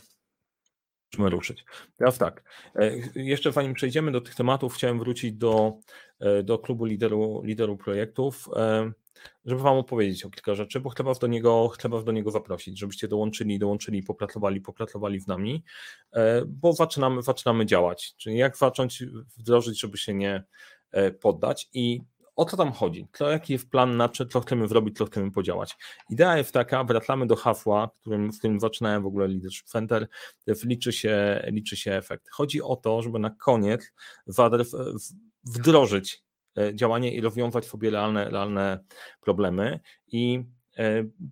[1.12, 1.64] musimy ruszyć.
[1.96, 2.42] Teraz tak,
[2.74, 5.72] e, jeszcze zanim przejdziemy do tych tematów, chciałem wrócić do,
[6.20, 8.92] e, do klubu lideru, lideru projektów, e,
[9.44, 12.30] żeby Wam opowiedzieć o kilka rzeczy, bo chcę Was do niego, chcę was do niego
[12.30, 15.64] zaprosić, żebyście dołączyli, dołączyli, popracowali, popracowali z nami,
[16.46, 19.04] bo zaczynamy, zaczynamy działać, czyli jak zacząć
[19.38, 20.44] wdrożyć, żeby się nie
[21.20, 22.00] poddać i
[22.40, 23.06] o co tam chodzi?
[23.12, 25.76] To jaki jest plan na co chcemy zrobić, co chcemy podziałać?
[26.10, 30.08] Idea jest taka, wracamy do hasła, którym, w którym zaczynałem w ogóle Leadership Center,
[30.64, 32.28] liczy się, liczy się efekt.
[32.30, 33.92] Chodzi o to, żeby na koniec
[35.44, 36.22] wdrożyć
[36.58, 38.84] e, działanie i rozwiązać sobie realne, realne
[39.20, 40.44] problemy i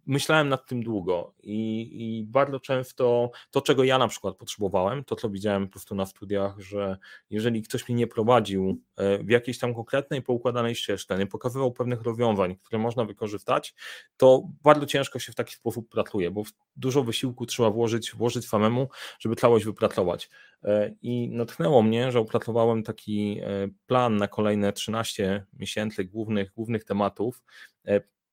[0.06, 5.16] myślałem nad tym długo i, i, bardzo często to, czego ja na przykład potrzebowałem, to
[5.16, 6.98] co widziałem po prostu na studiach, że
[7.30, 12.02] jeżeli ktoś mnie nie prowadził e, w jakiejś tam konkretnej poukładanej ścieżce, nie pokazywał pewnych
[12.02, 13.74] rozwiązań, które można wykorzystać,
[14.16, 16.42] to bardzo ciężko się w taki sposób pracuje, bo
[16.76, 18.88] dużo wysiłku trzeba włożyć, włożyć samemu,
[19.20, 20.30] żeby całość wypracować.
[20.64, 23.40] E, I natchnęło mnie, że opracowałem taki
[23.86, 27.42] plan na kolejne 13 miesięcy głównych, głównych tematów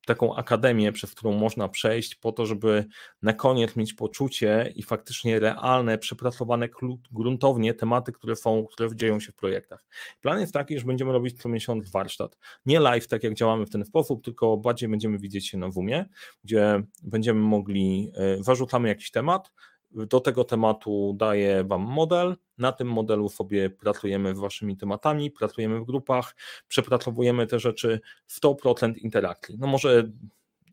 [0.05, 2.85] taką akademię, przez którą można przejść, po to, żeby
[3.21, 6.69] na koniec mieć poczucie i faktycznie realne, przepracowane
[7.11, 9.85] gruntownie tematy, które są, które dzieją się w projektach.
[10.21, 12.37] Plan jest taki, że będziemy robić co miesiąc warsztat.
[12.65, 16.05] Nie live, tak jak działamy w ten sposób, tylko bardziej będziemy widzieć się na WUMie,
[16.43, 19.51] gdzie będziemy mogli, e, zarzucamy jakiś temat,
[19.95, 22.35] do tego tematu daję Wam model.
[22.57, 26.35] Na tym modelu sobie pracujemy z Waszymi tematami, pracujemy w grupach,
[26.67, 29.55] przepracowujemy te rzeczy 100% interakcji.
[29.59, 30.11] No może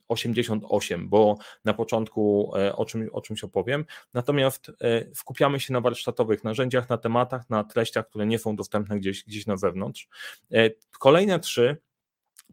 [0.08, 3.84] 88, bo na początku e, o, czym, o czymś opowiem.
[4.14, 8.98] Natomiast e, skupiamy się na warsztatowych narzędziach, na tematach, na treściach, które nie są dostępne
[8.98, 10.08] gdzieś, gdzieś na zewnątrz.
[10.52, 11.76] E, kolejne trzy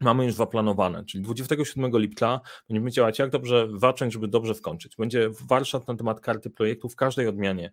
[0.00, 4.96] mamy już zaplanowane, czyli 27 lipca będziemy działać jak dobrze zacząć, żeby dobrze skończyć.
[4.96, 7.72] Będzie warsztat na temat karty projektu w każdej odmianie.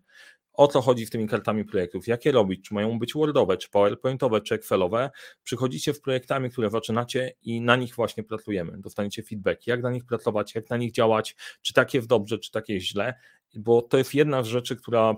[0.52, 2.06] O co chodzi z tymi kartami projektów?
[2.06, 2.68] Jakie robić?
[2.68, 5.10] Czy mają być Wordowe, czy PowerPointowe, czy Excelowe?
[5.42, 8.78] Przychodzicie w projektami, które zaczynacie i na nich właśnie pracujemy.
[8.78, 12.50] Dostaniecie feedback, jak na nich pracować, jak na nich działać, czy tak jest dobrze, czy
[12.50, 13.14] tak jest źle,
[13.54, 15.14] bo to jest jedna z rzeczy, która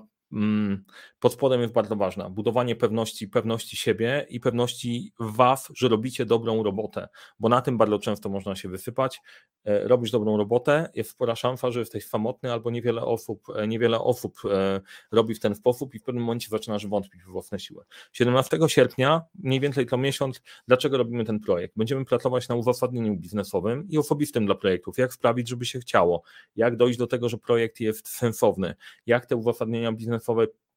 [1.21, 2.31] pod spodem jest bardzo ważna.
[2.31, 7.09] Budowanie pewności, pewności siebie i pewności was, że robicie dobrą robotę,
[7.40, 9.21] bo na tym bardzo często można się wysypać.
[9.64, 13.99] E, robisz dobrą robotę, jest spora szansa, że jesteś samotny albo niewiele osób, e, niewiele
[14.01, 14.81] osób e,
[15.12, 17.85] robi w ten sposób i w pewnym momencie zaczynasz wątpić w własne siły.
[18.12, 21.77] 17 sierpnia, mniej więcej to miesiąc, dlaczego robimy ten projekt?
[21.77, 26.23] Będziemy pracować na uzasadnieniu biznesowym i osobistym dla projektów, jak sprawić, żeby się chciało,
[26.57, 28.75] jak dojść do tego, że projekt jest sensowny,
[29.07, 30.19] jak te uzasadnienia biznesowe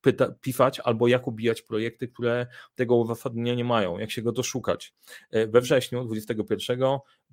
[0.02, 4.94] pyta, pisać albo jak ubijać projekty, które tego uzasadnienia nie mają, jak się go doszukać.
[5.32, 6.80] E, we wrześniu 21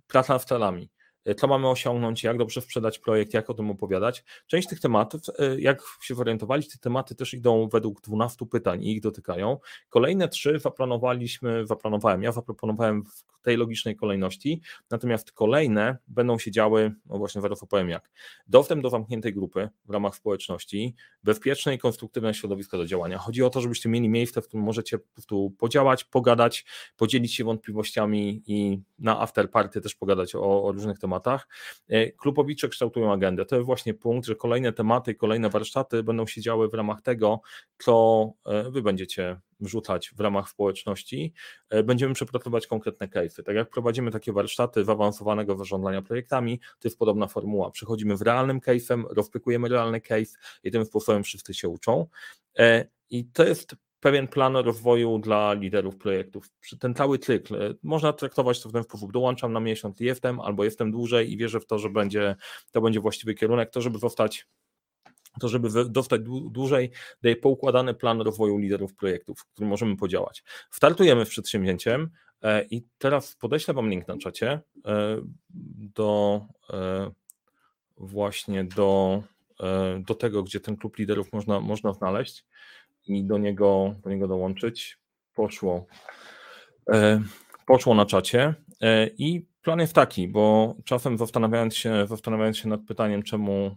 [0.06, 0.99] praca celami e,
[1.36, 4.24] co mamy osiągnąć, jak dobrze sprzedać projekt, jak o tym opowiadać.
[4.46, 8.92] Część tych tematów, e, jak się zorientowaliście, te tematy też idą według 12 pytań i
[8.92, 9.58] ich dotykają.
[9.88, 16.92] Kolejne trzy zaplanowaliśmy, zaplanowałem, ja zaproponowałem w tej logicznej kolejności, natomiast kolejne będą się działy,
[17.06, 18.10] no właśnie zaraz opowiem jak,
[18.46, 23.18] dostęp do zamkniętej grupy w ramach społeczności, bezpieczne i konstruktywne środowisko do działania.
[23.18, 26.64] Chodzi o to, żebyście mieli miejsce, w którym możecie prostu podziałać, pogadać,
[26.96, 31.09] podzielić się wątpliwościami i na afterparty też pogadać o, o różnych tematach.
[31.88, 33.44] E, klubowicze kształtują agendę.
[33.44, 37.40] To jest właśnie punkt, że kolejne tematy, kolejne warsztaty będą się działy w ramach tego,
[37.78, 41.32] co e, wy będziecie wrzucać w ramach społeczności,
[41.70, 43.42] e, będziemy przepracować konkretne case'y.
[43.42, 47.70] Tak jak prowadzimy takie warsztaty zaawansowanego zarządzania projektami, to jest podobna formuła.
[47.70, 52.06] Przychodzimy w realnym case'em, rozpykujemy realny case i tym sposobem wszyscy się uczą.
[53.10, 56.46] I to jest pewien plan rozwoju dla liderów projektów.
[56.80, 59.12] Ten cały cykl e, można traktować to w ten sposób.
[59.12, 62.36] Dołączam na miesiąc, jestem albo jestem dłużej i wierzę w to, że będzie,
[62.72, 64.46] to będzie właściwy kierunek, to żeby zostać
[65.40, 66.90] to żeby dostać dłużej,
[67.22, 70.44] daje poukładany plan rozwoju liderów projektów, w którym możemy podziałać.
[70.70, 72.10] Startujemy z przedsięwzięciem
[72.42, 75.20] e, i teraz podeślę Wam link na czacie e,
[75.94, 76.40] do
[77.96, 79.22] właśnie do,
[79.98, 82.44] do tego, gdzie ten klub liderów można, można znaleźć
[83.06, 84.98] i do niego, do niego dołączyć.
[85.34, 85.86] Poszło,
[87.66, 88.54] poszło na czacie
[89.18, 93.76] i plan jest taki, bo czasem zastanawiając się, zastanawiając się nad pytaniem, czemu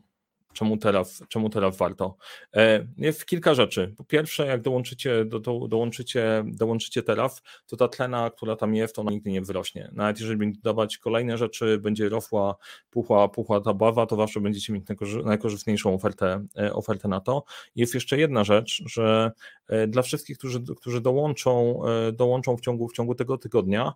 [0.53, 2.15] Czemu teraz, czemu teraz warto?
[2.55, 3.93] E, jest kilka rzeczy.
[3.97, 8.99] Po pierwsze, jak dołączycie, do, do, dołączycie, dołączycie teraz, to ta tlena, która tam jest,
[8.99, 9.89] ona nigdy nie wzrośnie.
[9.91, 12.55] Nawet jeżeli będzie dodawać kolejne rzeczy, będzie rosła,
[12.89, 14.85] puchła, puchła ta bawa, to zawsze będziecie mieć
[15.25, 17.43] najkorzystniejszą ofertę, e, ofertę na to.
[17.75, 19.31] Jest jeszcze jedna rzecz, że
[19.67, 21.81] e, dla wszystkich, którzy, którzy dołączą,
[22.13, 23.93] dołączą w ciągu, w ciągu tego tygodnia,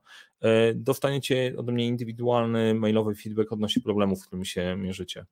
[0.76, 5.26] dostaniecie ode mnie indywidualny mailowy feedback odnośnie problemów, z którymi się mierzycie.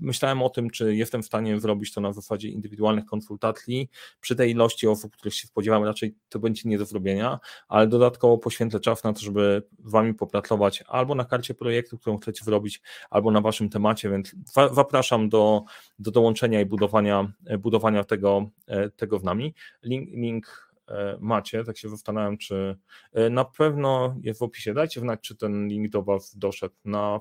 [0.00, 3.90] Myślałem o tym, czy jestem w stanie zrobić to na zasadzie indywidualnych konsultacji.
[4.20, 8.38] Przy tej ilości osób, których się spodziewam, raczej to będzie nie do zrobienia, ale dodatkowo
[8.38, 13.30] poświęcę czas na to, żeby Wami popracować albo na karcie projektu, którą chcecie zrobić, albo
[13.30, 14.34] na Waszym temacie, więc
[14.72, 15.64] zapraszam do,
[15.98, 19.54] do dołączenia i budowania, budowania tego, e, tego w nami.
[19.82, 22.76] Link, link e, macie, tak się zastanawiam, czy
[23.12, 24.74] e, na pewno jest w opisie.
[24.74, 27.20] Dajcie znać, czy ten link do Was doszedł na,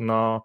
[0.00, 0.40] na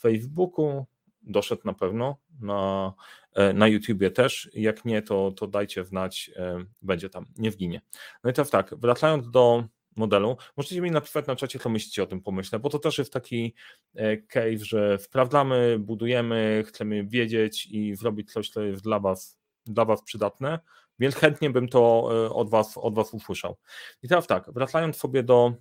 [0.00, 0.86] Facebooku,
[1.22, 2.92] doszedł na pewno, na,
[3.34, 4.50] e, na YouTubie też.
[4.54, 7.80] Jak nie, to, to dajcie znać, e, będzie tam, nie wginie.
[8.24, 9.64] No i teraz tak, wracając do
[9.96, 13.12] modelu, możecie mi napisać na czacie, co myślicie o tym pomyśle, bo to też jest
[13.12, 13.54] taki
[13.94, 19.84] e, case, że sprawdzamy, budujemy, chcemy wiedzieć i zrobić coś, co jest dla Was, dla
[19.84, 20.58] was przydatne,
[20.98, 22.04] więc chętnie bym to
[22.34, 23.56] od Was, od was usłyszał.
[24.02, 25.54] I teraz tak, wracając sobie do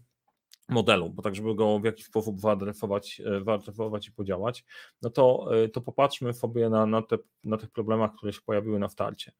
[0.70, 4.66] modelu, bo tak, żeby go w jakiś sposób wyadresować, e, wyadresować i podziałać,
[5.02, 8.80] no to, e, to popatrzmy sobie na, na, te, na tych problemach, które się pojawiły
[8.80, 9.32] na starcie.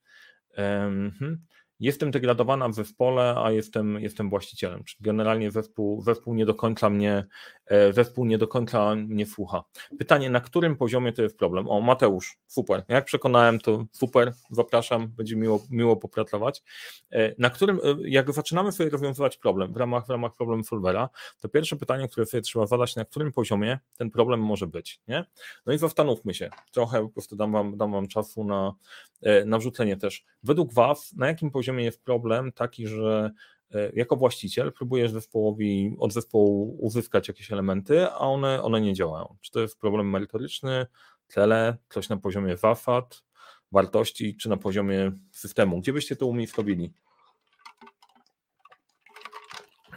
[0.58, 1.46] Um,
[1.82, 6.90] jestem degradowana w zespole, a jestem, jestem właścicielem, czyli generalnie zespół, zespół nie do końca
[6.90, 7.26] mnie,
[7.66, 9.64] e, zespół nie do końca mnie słucha.
[10.00, 11.68] Pytanie, na którym poziomie to jest problem?
[11.70, 12.84] O, Mateusz, super.
[12.88, 16.64] Jak przekonałem, to super, zapraszam, będzie miło, miło popracować.
[17.12, 21.10] E, na którym, e, jak zaczynamy sobie rozwiązywać problem w ramach, w ramach problemu solvera,
[21.42, 25.26] to pierwsze pytanie, które sobie trzeba zadać, na którym poziomie ten problem może być, nie?
[25.66, 28.74] No i zastanówmy się, trochę po prostu dam wam, dam wam czasu na,
[29.46, 30.26] na wrzucenie też.
[30.44, 33.32] Według Was, na jakim poziomie poziomie jest problem taki, że
[33.74, 39.38] e, jako właściciel próbujesz zespołowi, od zespołu uzyskać jakieś elementy, a one, one nie działają.
[39.42, 40.86] Czy to jest problem merytoryczny,
[41.28, 43.24] cele, coś na poziomie wafat,
[43.72, 45.82] wartości, czy na poziomie systemu?
[45.82, 46.94] Gdzie byście to umiejscowili?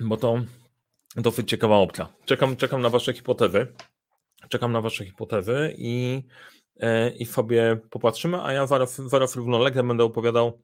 [0.01, 0.41] Bo to
[1.17, 2.09] dosyć ciekawa opcja.
[2.25, 3.67] Czekam, czekam na Wasze hipotezy.
[4.49, 6.23] Czekam na Wasze hipotezy i,
[6.81, 10.63] e, i sobie popatrzymy, a ja zaraz, zaraz równolegle będę opowiadał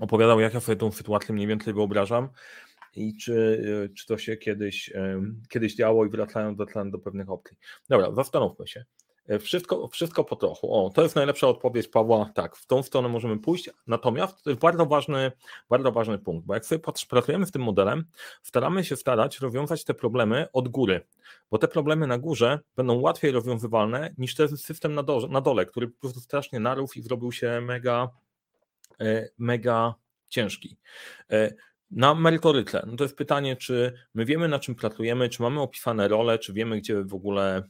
[0.00, 2.28] opowiadał, jak ja sobie tą sytuację mniej więcej wyobrażam
[2.96, 4.92] i czy, e, czy to się kiedyś,
[5.48, 6.58] kiedyś działo i wracając
[6.90, 7.56] do, pewnych opcji.
[7.88, 8.84] Dobra, zastanówmy się.
[9.28, 10.74] E, wszystko, wszystko po trochu.
[10.74, 12.30] O, to jest najlepsza odpowiedź Pawła.
[12.34, 13.70] Tak, w tą stronę możemy pójść.
[13.86, 15.32] Natomiast to jest bardzo ważny,
[15.70, 18.04] bardzo ważny punkt, bo jak sobie pracujemy w tym modelem,
[18.42, 21.00] staramy się starać rozwiązać te problemy od góry,
[21.50, 25.66] bo te problemy na górze będą łatwiej rozwiązywalne niż ten system na, dole, na dole
[25.66, 28.08] który po prostu strasznie narósł i zrobił się mega,
[29.38, 29.94] mega
[30.28, 30.76] ciężki.
[31.30, 31.54] E,
[31.90, 36.08] na merytoryce, no to jest pytanie, czy my wiemy, na czym pracujemy, czy mamy opisane
[36.08, 37.62] role, czy wiemy, gdzie w ogóle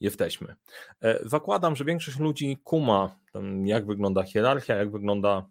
[0.00, 0.54] jesteśmy.
[1.02, 3.16] E, zakładam, że większość ludzi kuma,
[3.64, 5.46] jak wygląda hierarchia, jak wygląda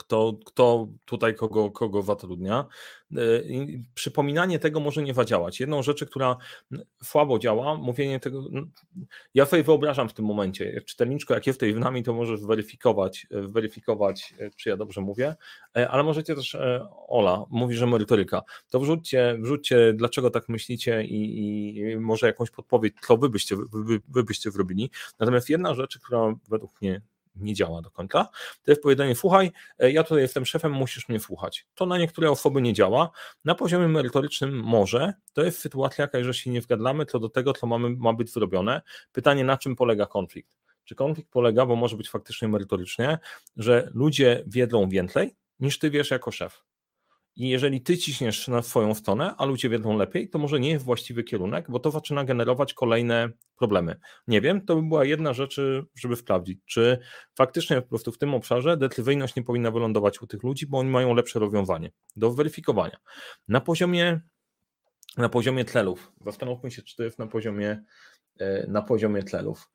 [0.00, 2.66] kto, kto tutaj kogo, kogo zatrudnia.
[3.16, 3.16] E,
[3.94, 5.60] przypominanie tego może nie zadziałać.
[5.60, 6.36] Jedną rzeczy, która
[7.02, 8.44] słabo działa, mówienie tego.
[9.34, 14.34] Ja sobie wyobrażam w tym momencie, czytelniczko, jak jesteś w nami, to możesz weryfikować, weryfikować,
[14.38, 15.36] e, czy ja dobrze mówię,
[15.76, 16.56] e, ale możecie też,
[17.08, 18.42] Ola, mówi, że merytoryka.
[18.70, 24.00] To wrzućcie, wrzućcie, dlaczego tak myślicie i, i może jakąś podpowiedź, co wy byście, wy,
[24.08, 24.90] wy byście zrobili.
[25.18, 27.02] Natomiast jedna rzecz, która według mnie
[27.34, 28.28] nie działa do końca.
[28.62, 31.66] To jest powiedzenie, słuchaj, e, ja tutaj jestem szefem, musisz mnie słuchać.
[31.74, 33.10] To na niektóre osoby nie działa.
[33.44, 35.14] Na poziomie merytorycznym może.
[35.32, 38.82] To jest sytuacja że się nie zgadzamy co do tego, co mamy, ma być zrobione.
[39.12, 40.58] Pytanie, na czym polega konflikt?
[40.84, 43.18] Czy konflikt polega, bo może być faktycznie merytorycznie,
[43.56, 46.69] że ludzie wiedzą więcej niż ty wiesz jako szef.
[47.40, 50.84] I jeżeli ty ciśniesz na swoją stronę, a ludzie wiedzą lepiej, to może nie jest
[50.84, 53.28] właściwy kierunek, bo to zaczyna generować kolejne
[53.58, 53.96] problemy.
[54.26, 55.60] Nie wiem, to by była jedna rzecz,
[55.94, 56.98] żeby sprawdzić, czy
[57.34, 60.90] faktycznie po prostu w tym obszarze decyzyjność nie powinna wylądować u tych ludzi, bo oni
[60.90, 62.96] mają lepsze rozwiązanie do weryfikowania.
[63.48, 64.20] Na poziomie,
[65.16, 67.82] na poziomie celów, zastanówmy się, czy to jest na poziomie,
[68.40, 69.70] e, na poziomie celów.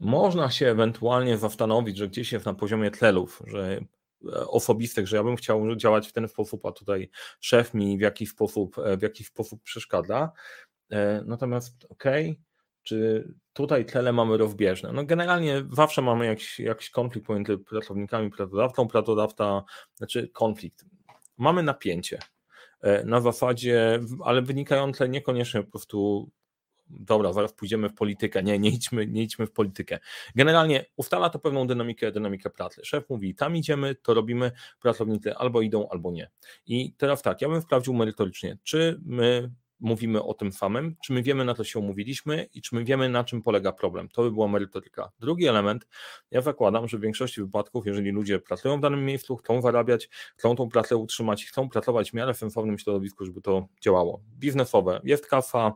[0.00, 3.80] Można się ewentualnie zastanowić, że gdzieś jest na poziomie celów, że
[4.46, 7.10] osobistych, że ja bym chciał działać w ten sposób, a tutaj
[7.40, 10.32] szef mi w jakiś sposób, e, w jakiś sposób przeszkadza.
[10.90, 12.42] E, natomiast okej, okay,
[12.82, 14.92] czy tutaj cele mamy rozbieżne?
[14.92, 19.64] No generalnie zawsze mamy jakiś, jakiś konflikt pomiędzy pracownikami, pracodawcą, pracodawca,
[19.94, 20.84] znaczy konflikt.
[21.36, 22.18] Mamy napięcie
[22.80, 26.30] e, na zasadzie, ale wynikające niekoniecznie po prostu
[26.90, 28.42] dobra, zaraz pójdziemy w politykę.
[28.42, 29.98] Nie, nie idźmy, nie idźmy w politykę.
[30.34, 32.80] Generalnie ustala to pewną dynamikę, dynamikę pracy.
[32.84, 36.30] Szef mówi, tam idziemy, to robimy, pracownicy albo idą, albo nie.
[36.66, 41.22] I teraz tak, ja bym sprawdził merytorycznie, czy my mówimy o tym samym, czy my
[41.22, 44.08] wiemy, na co się umówiliśmy i czy my wiemy, na czym polega problem.
[44.08, 45.10] To by była merytoryka.
[45.20, 45.86] Drugi element,
[46.30, 50.56] ja zakładam, że w większości wypadków, jeżeli ludzie pracują w danym miejscu, chcą zarabiać, chcą
[50.56, 54.20] tą pracę utrzymać, chcą pracować w miarę sensownym środowisku, żeby to działało.
[54.38, 55.72] Biznesowe, jest kasa,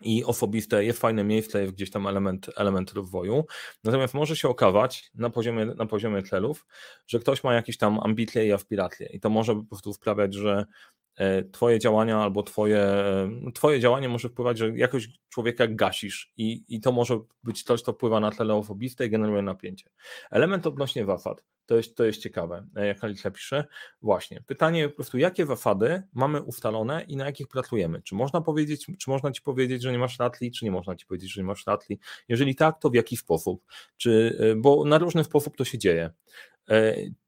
[0.00, 3.44] i osobiste jest fajne miejsce, jest gdzieś tam element, element rozwoju.
[3.84, 6.66] Natomiast może się okazać na poziomie, na poziomie celów,
[7.06, 10.66] że ktoś ma jakieś tam ambicje i aspiracje i to może po prostu sprawiać, że
[11.52, 12.86] twoje działania albo twoje,
[13.42, 17.82] no, twoje działanie może wpływać, że jakoś człowieka gasisz i, i to może być coś,
[17.82, 19.90] co wpływa na tle osobiste i generuje napięcie.
[20.30, 23.64] Element odnośnie zasad, to jest, to jest ciekawe, e, jak Alicja pisze.
[24.02, 28.02] Właśnie, pytanie po prostu, jakie zasady mamy ustalone i na jakich pracujemy?
[28.02, 31.06] Czy można powiedzieć, czy można ci powiedzieć, że nie masz ratli, czy nie można ci
[31.06, 31.98] powiedzieć, że nie masz ratli?
[32.28, 33.64] Jeżeli tak, to w jaki sposób?
[33.96, 36.10] Czy, e, bo na różny sposób to się dzieje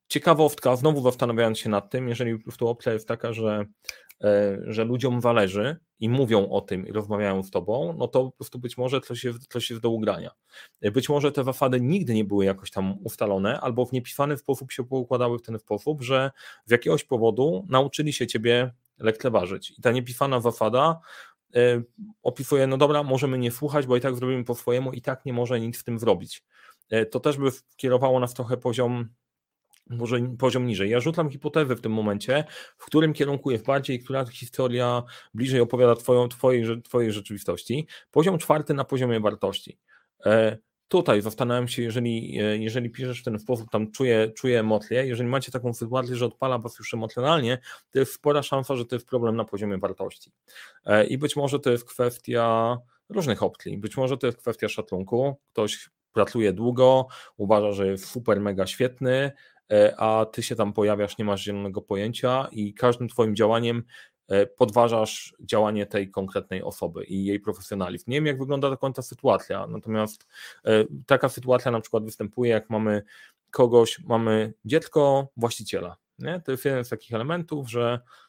[0.09, 3.67] ciekawostka, znowu zastanawiając się nad tym, jeżeli po prostu opcja jest taka, że,
[4.25, 8.33] e, że ludziom zależy i mówią o tym i rozmawiają z tobą, no to po
[8.33, 10.31] prostu być może coś jest, coś jest do ugrania.
[10.93, 14.85] Być może te zasady nigdy nie były jakoś tam ustalone, albo w niepisany sposób się
[14.85, 16.31] poukładały w ten sposób, że
[16.65, 19.71] z jakiegoś powodu nauczyli się ciebie lekceważyć.
[19.79, 21.01] I ta niepisana zasada
[21.57, 21.85] y,
[22.23, 25.33] opisuje, no dobra, możemy nie słuchać, bo i tak zrobimy po swojemu, i tak nie
[25.33, 26.45] może nic w tym zrobić.
[26.93, 29.09] Y, to też by kierowało nas trochę poziom
[29.91, 30.91] może poziom niżej.
[30.91, 32.45] Ja rzucam hipotezę w tym momencie,
[32.79, 35.03] w którym kierunku jest bardziej, która historia
[35.35, 37.87] bliżej opowiada twoją, twojej, twojej rzeczywistości.
[38.11, 39.79] Poziom czwarty na poziomie wartości.
[40.27, 40.59] E,
[40.89, 45.29] tutaj zastanawiam się, jeżeli, e, jeżeli piszesz w ten sposób, tam czuję, czuję emocje, jeżeli
[45.29, 47.59] macie taką sytuację, że odpala was już emocjonalnie,
[47.91, 50.33] to jest spora szansa, że to jest problem na poziomie wartości.
[50.85, 52.77] E, I być może to jest kwestia
[53.09, 53.79] różnych opcji.
[53.79, 55.37] Być może to jest kwestia szacunku.
[55.53, 59.33] Ktoś pracuje długo, uważa, że jest super, mega świetny,
[59.97, 63.83] a ty się tam pojawiasz, nie masz zielonego pojęcia i każdym twoim działaniem
[64.29, 68.11] e, podważasz działanie tej konkretnej osoby i jej profesjonalizm.
[68.11, 70.27] Nie wiem, jak wygląda końca sytuacja, natomiast
[70.65, 73.03] e, taka sytuacja na przykład występuje, jak mamy
[73.51, 75.97] kogoś, mamy dziecko właściciela.
[76.19, 76.41] Nie?
[76.45, 78.28] To jest jeden z takich elementów, że E,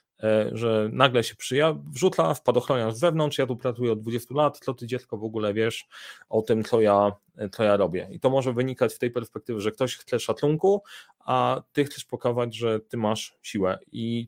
[0.52, 4.74] że nagle się przyja, wrzuca spadochroniarz z zewnątrz, ja tu pracuję od 20 lat, co
[4.74, 5.88] ty dziecko w ogóle wiesz
[6.30, 7.12] o tym, co ja,
[7.52, 8.08] co ja robię.
[8.12, 10.84] I to może wynikać z tej perspektywy, że ktoś chce szacunku,
[11.20, 13.80] a ty chcesz pokazać, że ty masz siłę.
[13.92, 14.28] I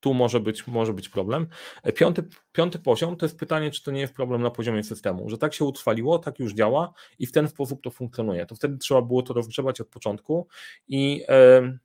[0.00, 1.46] tu może być, może być problem.
[1.82, 5.30] E, piąty, piąty poziom to jest pytanie, czy to nie jest problem na poziomie systemu,
[5.30, 8.46] że tak się utrwaliło, tak już działa i w ten sposób to funkcjonuje.
[8.46, 10.48] To wtedy trzeba było to rozgrzebać od początku
[10.88, 11.78] i yy,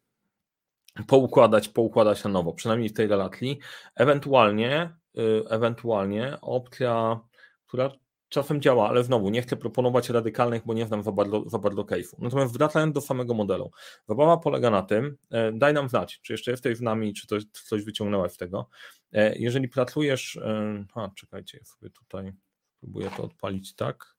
[1.08, 3.60] poukładać, poukładać na nowo, przynajmniej w tej relacji.
[3.96, 7.20] Ewentualnie, yy, ewentualnie opcja,
[7.68, 7.92] która
[8.32, 11.82] czasem działa, ale znowu nie chcę proponować radykalnych, bo nie znam za bardzo, za bardzo
[11.82, 12.16] case'u.
[12.20, 13.72] Natomiast wracając do samego modelu,
[14.08, 17.84] zabawa polega na tym, e, daj nam znać, czy jeszcze jesteś z nami, czy coś,
[17.84, 18.70] wyciągnąłeś z tego.
[19.12, 22.32] E, jeżeli pracujesz, e, a czekajcie, sobie tutaj
[22.78, 24.16] spróbuję to odpalić tak,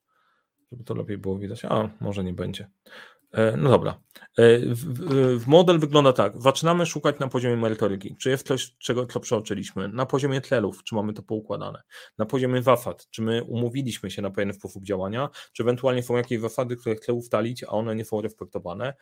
[0.73, 2.70] żeby to lepiej było widać, a może nie będzie.
[3.33, 4.01] E, no dobra.
[4.39, 4.59] E,
[5.39, 6.43] w, model wygląda tak.
[6.43, 8.16] Zaczynamy szukać na poziomie merytoryki.
[8.16, 9.89] Czy jest coś, czego co przeoczyliśmy?
[9.89, 11.83] Na poziomie celów, czy mamy to poukładane?
[12.18, 15.28] Na poziomie wafat, czy my umówiliśmy się na pewien sposób działania?
[15.53, 18.95] Czy ewentualnie są jakieś wafady, które chcę ustalić, a one nie są respektowane?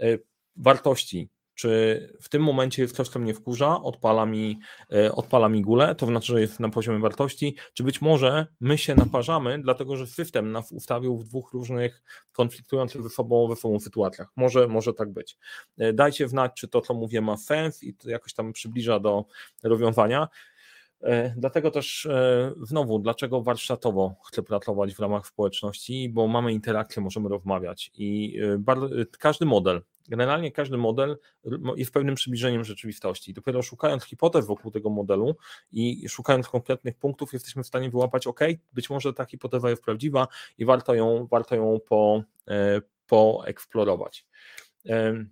[0.00, 0.18] E,
[0.56, 4.58] wartości, czy w tym momencie jest coś, co mnie wkurza, odpala mi,
[4.92, 8.78] e, odpala mi gulę, to znaczy, że jest na poziomie wartości, czy być może my
[8.78, 12.02] się naparzamy, dlatego że system nas ustawił w dwóch różnych
[12.32, 14.28] konfliktujących ze sobą, ze sobą sytuacjach.
[14.36, 15.38] Może, może tak być.
[15.78, 19.24] E, dajcie znać, czy to, co mówię, ma sens i to jakoś tam przybliża do
[19.62, 20.28] rozwiązania.
[21.02, 22.08] E, dlatego też
[22.62, 28.88] znowu, dlaczego warsztatowo chcę pracować w ramach społeczności, bo mamy interakcję, możemy rozmawiać i bardzo,
[29.18, 31.18] każdy model Generalnie każdy model
[31.76, 33.34] jest pewnym przybliżeniem rzeczywistości.
[33.34, 35.36] Dopiero szukając hipotez wokół tego modelu
[35.72, 38.40] i szukając konkretnych punktów, jesteśmy w stanie wyłapać, ok,
[38.72, 40.28] być może ta hipoteza jest prawdziwa
[40.58, 44.26] i warto ją, warto ją po, e, poeksplorować.
[44.86, 45.24] E,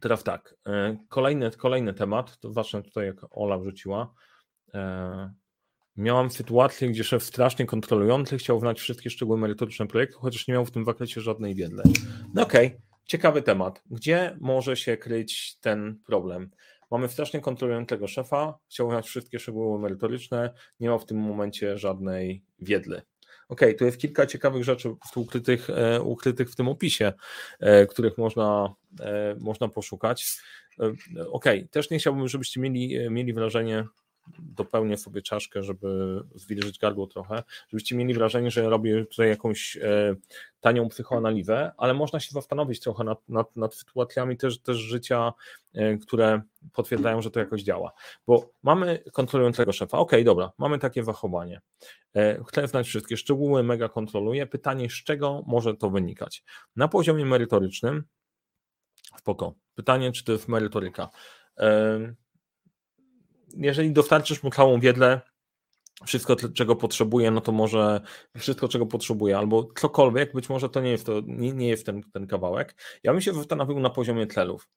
[0.00, 4.14] teraz tak, e, kolejny, kolejny temat, to zacznę tutaj, jak Ola wrzuciła.
[5.96, 10.64] Miałam sytuację, gdzie szef strasznie kontrolujący chciał znać wszystkie szczegóły merytoryczne projektu, chociaż nie miał
[10.66, 11.82] w tym zakresie żadnej wiedzy.
[12.34, 13.82] No okej, okay ciekawy temat.
[13.90, 16.50] Gdzie może się kryć ten problem?
[16.90, 22.44] Mamy strasznie kontrolującego szefa, chciał mieć wszystkie szczegóły merytoryczne, nie ma w tym momencie żadnej
[22.58, 23.02] wiedzy.
[23.48, 27.12] Ok, tu jest kilka ciekawych rzeczy ukrytych, e, ukrytych w tym opisie,
[27.60, 30.38] e, których można, e, można poszukać.
[31.30, 33.84] Ok, też nie chciałbym, żebyście mieli, mieli wrażenie,
[34.38, 40.16] dopełnię sobie czaszkę, żeby zwilżyć gardło trochę, żebyście mieli wrażenie, że robię tutaj jakąś e,
[40.60, 45.32] tanią psychoanalizę, ale można się zastanowić trochę nad, nad, nad sytuacjami też, też życia,
[45.74, 47.92] e, które potwierdzają, że to jakoś działa.
[48.26, 51.60] Bo mamy kontrolującego szefa, ok, dobra, mamy takie zachowanie.
[52.16, 54.46] E, chcę znać wszystkie szczegóły, mega kontroluję.
[54.46, 56.44] Pytanie, z czego może to wynikać?
[56.76, 58.04] Na poziomie merytorycznym,
[59.18, 59.54] spoko.
[59.74, 61.10] Pytanie, czy to jest merytoryka
[63.56, 65.20] jeżeli dostarczysz mu całą wiedzę,
[66.04, 68.00] wszystko, czego potrzebuje, no to może
[68.38, 72.02] wszystko, czego potrzebuje, albo cokolwiek, być może to nie jest, to, nie, nie jest ten,
[72.12, 72.74] ten kawałek.
[73.02, 74.68] Ja bym się zastanowił na poziomie celów.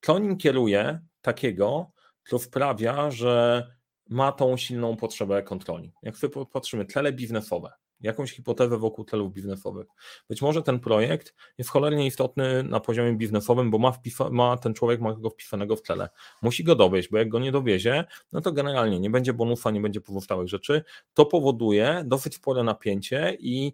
[0.00, 1.90] Co nim kieruje takiego,
[2.28, 3.66] co sprawia, że
[4.08, 5.92] ma tą silną potrzebę kontroli.
[6.02, 7.72] Jak sobie patrzymy, cele biznesowe,
[8.06, 9.86] jakąś hipotezę wokół celów biznesowych.
[10.28, 14.74] Być może ten projekt jest cholernie istotny na poziomie biznesowym, bo ma, wpisa, ma ten
[14.74, 16.08] człowiek ma go wpisanego w cele.
[16.42, 19.80] Musi go dowieść, bo jak go nie dowiezie, no to generalnie nie będzie bonusa, nie
[19.80, 20.84] będzie pozostałych rzeczy.
[21.14, 23.72] To powoduje dosyć spore napięcie i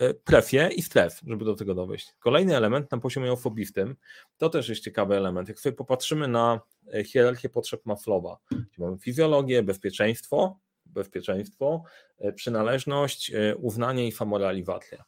[0.00, 2.14] e, presję i stres, żeby do tego dowieść.
[2.18, 3.96] Kolejny element na poziomie osobistym,
[4.38, 5.48] to też jest ciekawy element.
[5.48, 6.60] Jak sobie popatrzymy na
[6.94, 8.38] e, hierarchię potrzeb Maslowa,
[8.78, 10.58] mamy fizjologię, bezpieczeństwo,
[10.92, 11.82] bezpieczeństwo,
[12.18, 15.04] e, przynależność, e, uznanie i samorealizacja.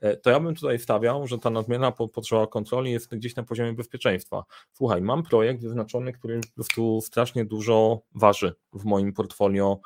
[0.00, 3.72] E, to ja bym tutaj stawiał, że ta nadmierna potrzeba kontroli jest gdzieś na poziomie
[3.72, 4.44] bezpieczeństwa.
[4.72, 6.40] Słuchaj, mam projekt wyznaczony, który
[6.74, 9.80] tu strasznie dużo waży w moim portfolio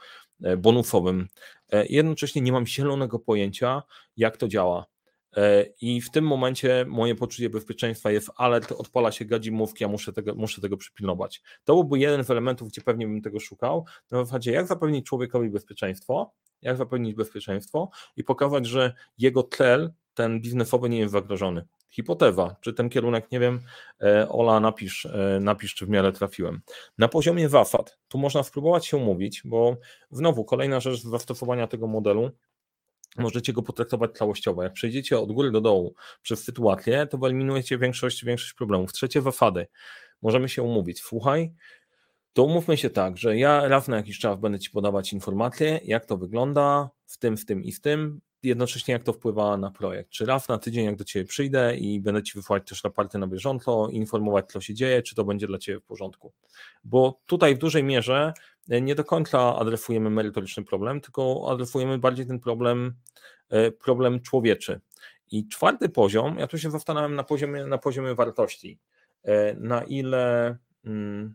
[0.59, 1.29] bonusowym.
[1.89, 3.83] Jednocześnie nie mam zielonego pojęcia,
[4.17, 4.87] jak to działa.
[5.37, 10.13] E, I w tym momencie moje poczucie bezpieczeństwa jest, ale odpala się gadzimówki, ja muszę
[10.13, 11.43] tego, muszę tego przypilnować.
[11.65, 13.85] To byłby jeden z elementów, gdzie pewnie bym tego szukał.
[14.11, 20.41] Na zasadzie, jak zapewnić człowiekowi bezpieczeństwo, jak zapewnić bezpieczeństwo i pokazać, że jego cel, ten
[20.41, 21.67] biznesowy, nie jest zagrożony.
[21.91, 23.61] Hipoteza, czy ten kierunek, nie wiem,
[24.03, 26.61] e, Ola, napisz, e, napisz, czy w miarę trafiłem.
[26.99, 29.77] Na poziomie WAFAD, tu można spróbować się umówić, bo
[30.11, 32.31] znowu kolejna rzecz zastosowania tego modelu
[33.17, 34.63] możecie go potraktować całościowo.
[34.63, 38.93] Jak przejdziecie od góry do dołu przez sytuację, to wyeliminujecie większość, większość problemów.
[38.93, 39.67] Trzecie wafady.
[40.23, 41.01] Możemy się umówić.
[41.01, 41.53] Słuchaj,
[42.33, 46.07] to umówmy się tak, że ja raz na jakiś czas będę Ci podawać informacje, jak
[46.07, 50.11] to wygląda, w tym, w tym i w tym, jednocześnie jak to wpływa na projekt.
[50.11, 53.27] Czy raz na tydzień, jak do Ciebie przyjdę i będę Ci wysyłać też raporty na
[53.27, 56.33] bieżąco, informować, co się dzieje, czy to będzie dla Ciebie w porządku.
[56.85, 58.33] Bo tutaj w dużej mierze
[58.69, 62.95] e, nie do końca adresujemy merytoryczny problem, tylko adresujemy bardziej ten problem,
[63.49, 64.81] e, problem człowieczy.
[65.31, 68.79] I czwarty poziom, ja tu się zastanawiam na poziomie, na poziomie wartości.
[69.23, 71.35] E, na ile, mm,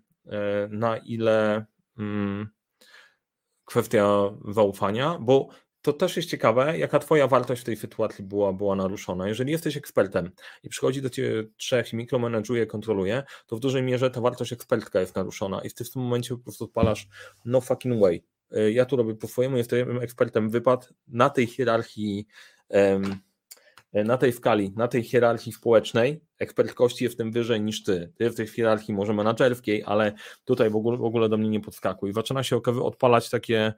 [0.69, 1.65] na ile
[1.97, 2.49] mm,
[3.65, 4.07] kwestia
[4.47, 5.49] zaufania, bo
[5.87, 9.27] to też jest ciekawe, jaka twoja wartość w tej sytuacji była, była naruszona.
[9.27, 10.31] Jeżeli jesteś ekspertem
[10.63, 14.99] i przychodzi do ciebie trzech i mikromanaguje, kontroluje, to w dużej mierze ta wartość ekspertka
[14.99, 17.07] jest naruszona i ty w tym momencie po prostu odpalasz
[17.45, 18.23] no fucking way.
[18.57, 22.27] Y, ja tu robię po swojemu, jestem ekspertem wypad na tej hierarchii
[23.93, 28.13] na tej skali, na tej hierarchii społecznej, ekspertkości jestem wyżej niż ty.
[28.17, 30.13] Ty jesteś w hierarchii może menadżerskiej, ale
[30.45, 32.13] tutaj w ogóle, w ogóle do mnie nie podskakuj.
[32.13, 33.73] Zaczyna się odpalać takie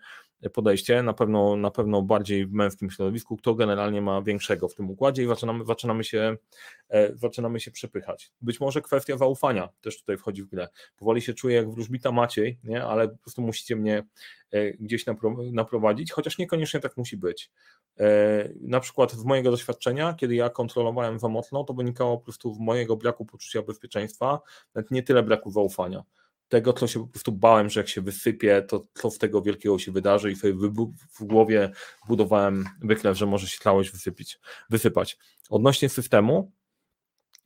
[0.54, 4.90] podejście, na pewno, na pewno bardziej w męskim środowisku, kto generalnie ma większego w tym
[4.90, 6.38] układzie i zaczynamy, zaczynamy, się,
[6.90, 8.32] e, zaczynamy się przepychać.
[8.42, 10.68] Być może kwestia zaufania też tutaj wchodzi w grę.
[10.98, 12.84] Powoli się czuję jak wróżbita Maciej, nie?
[12.84, 14.04] ale po prostu musicie mnie
[14.52, 15.06] e, gdzieś
[15.52, 17.52] naprowadzić, chociaż niekoniecznie tak musi być.
[18.00, 22.54] E, na przykład w mojego doświadczenia, kiedy ja kontrolowałem za mocno, to wynikało po prostu
[22.54, 24.42] z mojego braku poczucia bezpieczeństwa,
[24.76, 26.04] nawet nie tyle braku zaufania,
[26.50, 29.80] tego, co się po prostu bałem, że jak się wysypie, to co z tego wielkiego
[29.80, 30.54] się wydarzy i sobie
[31.20, 31.72] w głowie
[32.08, 33.92] budowałem wykres, że może się całość
[34.70, 35.18] wysypać.
[35.50, 36.52] Odnośnie systemu,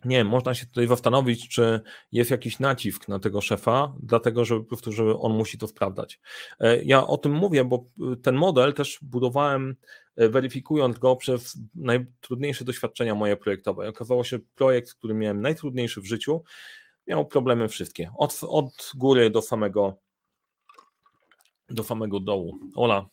[0.05, 1.81] nie, można się tutaj zastanowić, czy
[2.11, 6.19] jest jakiś nacisk na tego szefa, dlatego że żeby on musi to sprawdzać.
[6.59, 7.85] E, ja o tym mówię, bo
[8.23, 9.75] ten model też budowałem
[10.15, 13.89] e, weryfikując go przez najtrudniejsze doświadczenia moje projektowe.
[13.89, 16.43] Okazało się, projekt, który miałem najtrudniejszy w życiu,
[17.07, 18.11] miał problemy wszystkie.
[18.17, 19.97] Od, od góry do samego
[21.69, 22.59] do samego dołu.
[22.75, 23.09] Ola,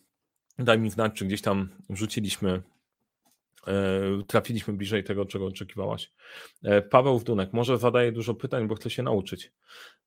[0.58, 2.62] daj mi znać, czy gdzieś tam wrzuciliśmy, e,
[4.26, 6.12] trafiliśmy bliżej tego, czego oczekiwałaś.
[6.62, 9.52] E, Paweł Wdunek, może zadaje dużo pytań, bo chce się nauczyć.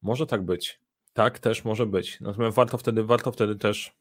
[0.01, 0.79] Może tak być.
[1.13, 2.21] Tak, też może być.
[2.21, 3.95] Natomiast warto wtedy, warto wtedy też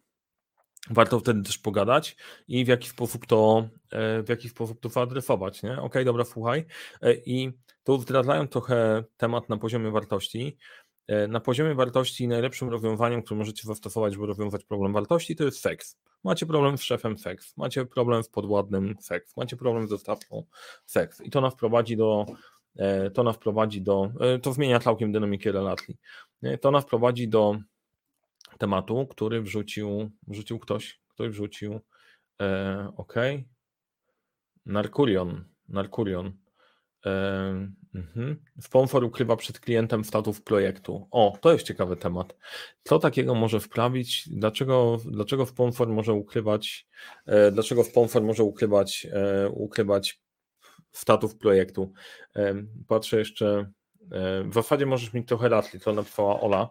[0.90, 2.16] warto wtedy też pogadać
[2.48, 5.80] i w jaki sposób to, e, w jaki sposób to wyadresować, nie?
[5.80, 6.64] Ok, dobra, słuchaj.
[7.03, 7.53] E, I
[7.84, 10.57] tu zdradzając trochę temat na poziomie wartości.
[11.07, 15.61] E, na poziomie wartości najlepszym rozwiązaniem, które możecie zastosować, żeby rozwiązać problem wartości, to jest
[15.61, 15.98] seks.
[16.25, 20.45] Macie problem z szefem seks, macie problem z podwładnym seks, macie problem z dostawcą
[20.87, 22.27] seks i to nas prowadzi do
[23.14, 24.11] to nas prowadzi do,
[24.43, 25.99] to zmienia całkiem dynamikę relacji.
[26.61, 27.59] To nas prowadzi do
[28.59, 31.81] tematu, który wrzucił, wrzucił ktoś, ktoś wrzucił,
[32.41, 33.14] e, ok,
[34.66, 36.33] Narkurion, Narkurion.
[37.07, 38.36] E, mhm.
[38.61, 41.09] Sponsor ukrywa przed klientem statów projektu.
[41.11, 42.36] O, to jest ciekawy temat.
[42.84, 44.28] Co takiego może wprawić?
[44.28, 46.86] Dlaczego, dlaczego sponsor może ukrywać,
[47.26, 50.20] e, dlaczego sponsor może ukrywać, e, ukrywać
[50.93, 51.93] statów projektu?
[52.36, 52.55] E,
[52.88, 53.70] patrzę jeszcze,
[54.12, 56.70] e, w zasadzie możesz mieć trochę racji, co napisała Ola.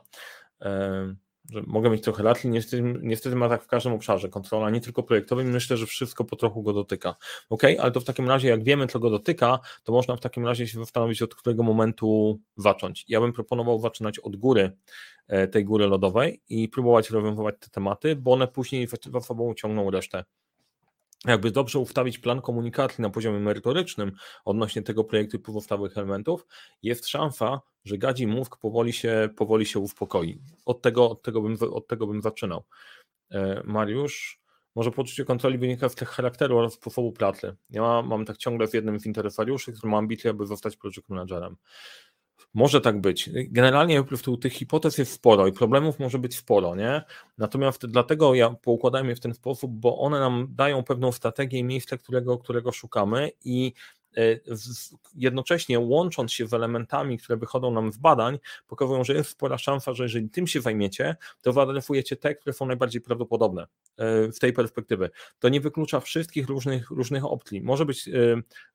[0.62, 1.16] E,
[1.52, 5.04] że mogę mieć trochę lat, niestety, niestety ma tak w każdym obszarze kontrola, nie tylko
[5.04, 7.16] projektowym, myślę, że wszystko po trochu go dotyka.
[7.50, 10.46] Ok, ale to w takim razie, jak wiemy, co go dotyka, to można w takim
[10.46, 13.06] razie się zastanowić, od którego momentu zacząć.
[13.08, 14.72] Ja bym proponował zaczynać od góry,
[15.28, 19.92] e, tej góry lodowej i próbować rozwiązywać te tematy, bo one później za sobą ciągną
[19.92, 20.24] resztę
[21.26, 24.12] jakby dobrze ustawić plan komunikacji na poziomie merytorycznym
[24.46, 26.46] odnośnie tego projektu i pozostałych elementów,
[26.84, 30.42] jest szansa, że gadzi mózg powoli się, powoli się uspokoi.
[30.66, 32.64] Od tego, od, tego bym, od tego bym zaczynał.
[33.32, 34.42] E, Mariusz,
[34.76, 37.56] może poczucie kontroli wynika z tych charakteru oraz sposobu pracy.
[37.70, 41.56] Ja mam tak ciągle z jednym z interesariuszy, który ma ambicje, aby zostać project managerem.
[42.54, 43.30] Może tak być.
[43.34, 44.04] Generalnie
[44.42, 47.02] tych hipotez jest sporo i problemów może być sporo, nie?
[47.38, 51.64] Natomiast dlatego ja poukładałem je w ten sposób, bo one nam dają pewną strategię i
[51.64, 53.74] miejsce, którego, którego szukamy i
[55.16, 59.94] jednocześnie łącząc się z elementami, które wychodzą nam z badań, pokazują, że jest spora szansa,
[59.94, 64.54] że jeżeli tym się zajmiecie, to wyadresujecie te, które są najbardziej prawdopodobne e, z tej
[64.54, 65.10] perspektywy.
[65.40, 67.62] To nie wyklucza wszystkich różnych, różnych opcji.
[67.62, 68.12] Może być e,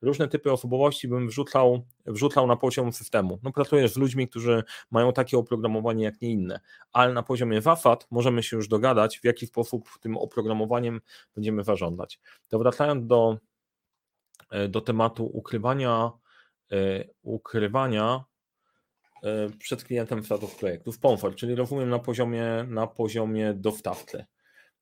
[0.01, 3.39] różne typy osobowości, bym wrzucał, wrzucał na poziom systemu.
[3.43, 6.59] No, pracujesz z ludźmi, którzy mają takie oprogramowanie jak nie inne,
[6.91, 11.01] ale na poziomie zasad możemy się już dogadać, w jaki sposób tym oprogramowaniem
[11.35, 12.19] będziemy zarządzać.
[12.47, 13.56] To wracając do E,
[14.69, 16.11] do tematu ukrywania,
[16.71, 18.23] e, ukrywania
[19.23, 20.91] e, przed klientem statów projektu.
[20.91, 24.25] Sponsor, czyli rozumiem na poziomie, na poziomie dostawcy.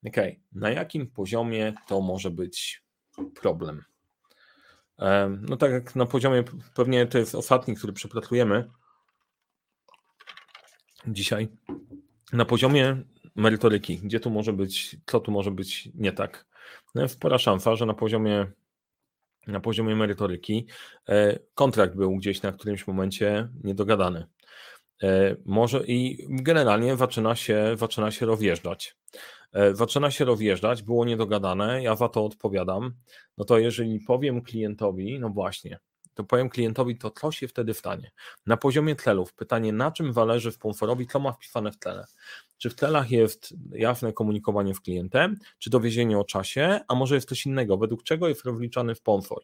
[0.08, 0.16] Ok,
[0.52, 2.84] na jakim poziomie to może być
[3.42, 3.84] problem?
[5.42, 6.44] No tak jak na poziomie,
[6.76, 8.70] pewnie to jest ostatni, który przepracujemy
[11.08, 11.48] dzisiaj.
[12.34, 13.04] Na poziomie
[13.36, 16.46] merytoryki, gdzie tu może być, co tu może być nie tak?
[16.96, 18.52] No jest spora szansa, że na poziomie
[19.48, 20.68] na poziomie merytoryki,
[21.10, 24.26] e, kontrakt był gdzieś na którymś momencie niedogadany.
[25.04, 28.96] E, może i generalnie zaczyna się, zaczyna się rozjeżdżać.
[29.54, 32.94] E, zaczyna się rozjeżdżać, było niedogadane, ja za to odpowiadam.
[33.38, 35.80] No to jeżeli powiem klientowi, no właśnie,
[36.16, 38.12] to powiem klientowi, to co się wtedy stanie.
[38.46, 42.06] Na poziomie tlelów, pytanie, na czym zależy w pomforowi, co ma wpisane w tle.
[42.58, 47.30] Czy w tlach jest jasne komunikowanie z klientem, czy dowiezienie o czasie, a może jest
[47.30, 49.44] coś innego, według czego jest rozliczany w pomfor.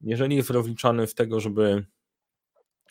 [0.00, 1.86] Jeżeli jest rozliczany w tego, żeby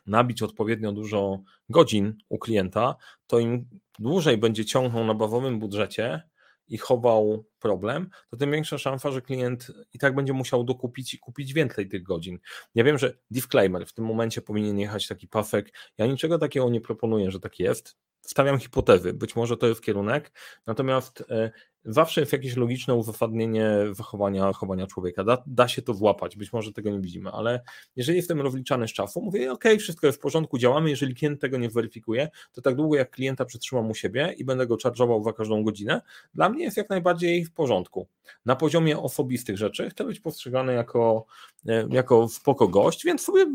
[0.05, 2.95] nabić odpowiednio dużo godzin u klienta,
[3.27, 3.65] to im
[3.99, 6.23] dłużej będzie ciągnął na bawowym budżecie
[6.69, 11.19] i chował problem, to tym większa szansa, że klient i tak będzie musiał dokupić i
[11.19, 12.39] kupić więcej tych godzin.
[12.75, 15.73] Ja wiem, że disclaimer, w tym momencie powinien jechać taki pafek.
[15.97, 17.97] Ja niczego takiego nie proponuję, że tak jest.
[18.21, 20.31] Wstawiam hipotezy, być może to jest kierunek,
[20.67, 21.51] natomiast e,
[21.85, 25.23] zawsze jest jakieś logiczne uzasadnienie zachowania, zachowania człowieka.
[25.23, 27.61] Da, da się to włapać, być może tego nie widzimy, ale
[27.95, 31.57] jeżeli jestem rozliczany z czasu, mówię, ok, wszystko jest w porządku, działamy, jeżeli klient tego
[31.57, 35.33] nie weryfikuje, to tak długo jak klienta przytrzymam u siebie i będę go charge'ował za
[35.33, 36.01] każdą godzinę,
[36.33, 38.07] dla mnie jest jak najbardziej w porządku.
[38.45, 41.25] Na poziomie osobistych rzeczy chcę być postrzegany jako,
[41.67, 43.45] e, jako spoko gość, więc sobie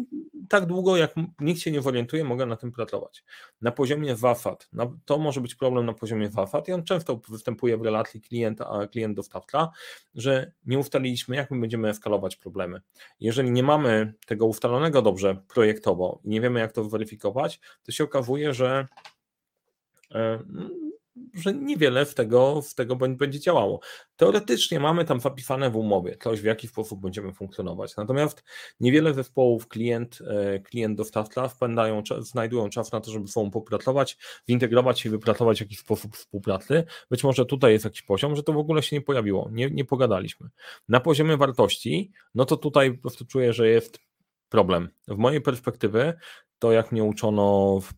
[0.49, 3.25] tak długo jak nikt się nie orientuje, mogę na tym pracować.
[3.63, 4.71] Na poziomie WAFAT,
[5.05, 8.87] to może być problem na poziomie WAFAT i on często występuje w relacji klient, a
[8.87, 9.71] klient dostawca,
[10.15, 12.81] że nie ustaliliśmy, jak my będziemy eskalować problemy.
[13.21, 18.05] Jeżeli nie mamy tego ustalonego dobrze projektowo i nie wiemy, jak to zweryfikować, to się
[18.05, 18.87] okazuje, że
[20.15, 20.39] e,
[21.35, 23.81] że niewiele w tego, w tego będzie działało.
[24.17, 27.97] Teoretycznie mamy tam zapisane w umowie coś, w jaki sposób będziemy funkcjonować.
[27.97, 28.45] Natomiast
[28.81, 34.19] niewiele zespołów klient, e, klient dostawca wpędają, znajdują czas na to, żeby sobą popracować,
[34.51, 36.85] zintegrować się i wypracować jakiś sposób współpracy.
[37.11, 39.85] Być może tutaj jest jakiś poziom, że to w ogóle się nie pojawiło, nie, nie
[39.85, 40.49] pogadaliśmy.
[40.89, 43.99] Na poziomie wartości, no to tutaj po prostu czuję, że jest
[44.49, 44.89] problem.
[45.09, 46.15] W mojej perspektywy,
[46.59, 47.93] to jak mnie uczono w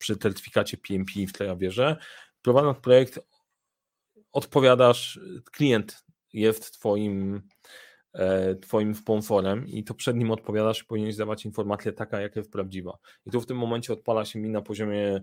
[0.00, 1.96] przy certyfikacie PMP w tej wierzę,
[2.42, 3.20] prowadząc projekt
[4.32, 5.20] odpowiadasz,
[5.52, 7.42] klient jest twoim
[8.12, 12.52] e, twoim sponsorem i to przed nim odpowiadasz i powinieneś dawać informację taka, jaka jest
[12.52, 12.98] prawdziwa.
[13.26, 15.22] I tu w tym momencie odpala się mi na poziomie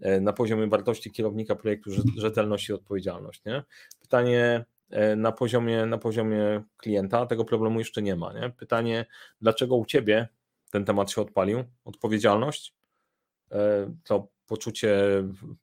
[0.00, 3.44] e, na poziomie wartości kierownika projektu rzetelność i odpowiedzialność.
[3.44, 3.62] Nie?
[4.00, 8.32] Pytanie e, na poziomie, na poziomie klienta, tego problemu jeszcze nie ma.
[8.32, 8.50] Nie?
[8.50, 9.06] Pytanie,
[9.40, 10.28] dlaczego u Ciebie
[10.70, 11.64] ten temat się odpalił?
[11.84, 12.77] Odpowiedzialność?
[13.50, 14.98] To poczucie,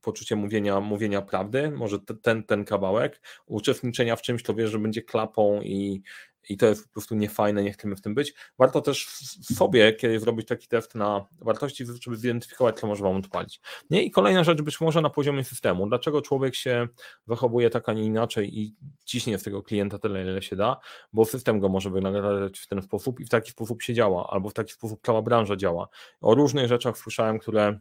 [0.01, 5.01] poczucie mówienia, mówienia prawdy, może ten, ten kawałek, uczestniczenia w czymś, to wiesz, że będzie
[5.01, 6.03] klapą i,
[6.49, 8.33] i to jest po prostu niefajne, nie chcemy w tym być.
[8.59, 9.07] Warto też
[9.41, 13.61] sobie, kiedy zrobić taki test na wartości, żeby zidentyfikować, co może Wam odpalić.
[13.89, 14.03] Nie?
[14.03, 15.87] I kolejna rzecz, być może na poziomie systemu.
[15.87, 16.87] Dlaczego człowiek się
[17.27, 18.75] zachowuje tak, a nie inaczej i
[19.05, 20.77] ciśnie z tego klienta tyle, ile się da,
[21.13, 24.49] bo system go może wynagradzać w ten sposób i w taki sposób się działa, albo
[24.49, 25.87] w taki sposób cała branża działa.
[26.21, 27.79] O różnych rzeczach słyszałem, które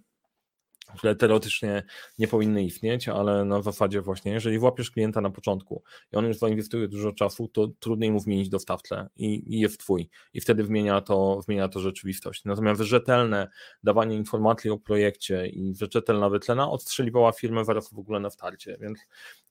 [0.97, 1.83] które teoretycznie
[2.19, 5.83] nie powinny istnieć, ale na zasadzie właśnie, jeżeli włapiesz klienta na początku
[6.13, 10.11] i on już zainwestuje dużo czasu, to trudniej mu zmienić dostawcę i, i jest twój
[10.35, 12.45] i wtedy zmienia to, zmienia to rzeczywistość.
[12.45, 13.49] Natomiast rzetelne
[13.83, 18.99] dawanie informacji o projekcie i rzetelna wytlena odstrzeliwała firmę zaraz w ogóle na starcie, więc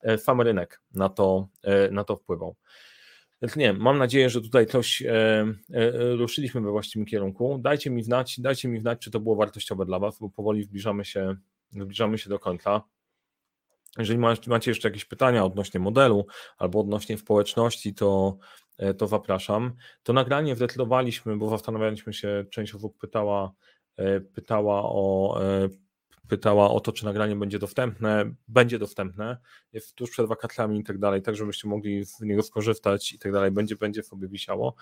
[0.00, 2.56] e, sam rynek na to, e, na to wpływał.
[3.56, 5.10] Nie, mam nadzieję, że tutaj coś e,
[5.72, 7.58] e, ruszyliśmy we właściwym kierunku.
[7.58, 11.04] Dajcie mi znać, dajcie mi znać, czy to było wartościowe dla Was, bo powoli zbliżamy
[11.04, 11.36] się,
[11.70, 12.82] zbliżamy się do końca.
[13.98, 16.26] Jeżeli macie jeszcze jakieś pytania odnośnie modelu
[16.58, 18.38] albo odnośnie społeczności, to,
[18.78, 19.72] e, to zapraszam.
[20.02, 23.52] To nagranie zdecydowaliśmy, bo zastanawialiśmy się, część osób pytała,
[23.96, 25.38] e, pytała o
[26.28, 28.34] pytała o to, czy nagranie będzie dostępne.
[28.48, 29.36] Będzie dostępne,
[29.72, 33.32] jest tuż przed wakacjami i tak dalej, tak żebyście mogli z niego skorzystać i tak
[33.32, 34.74] dalej, będzie, będzie sobie wisiało.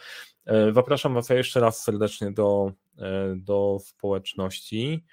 [0.47, 5.05] E, zapraszam Was jeszcze raz serdecznie do, e, do społeczności,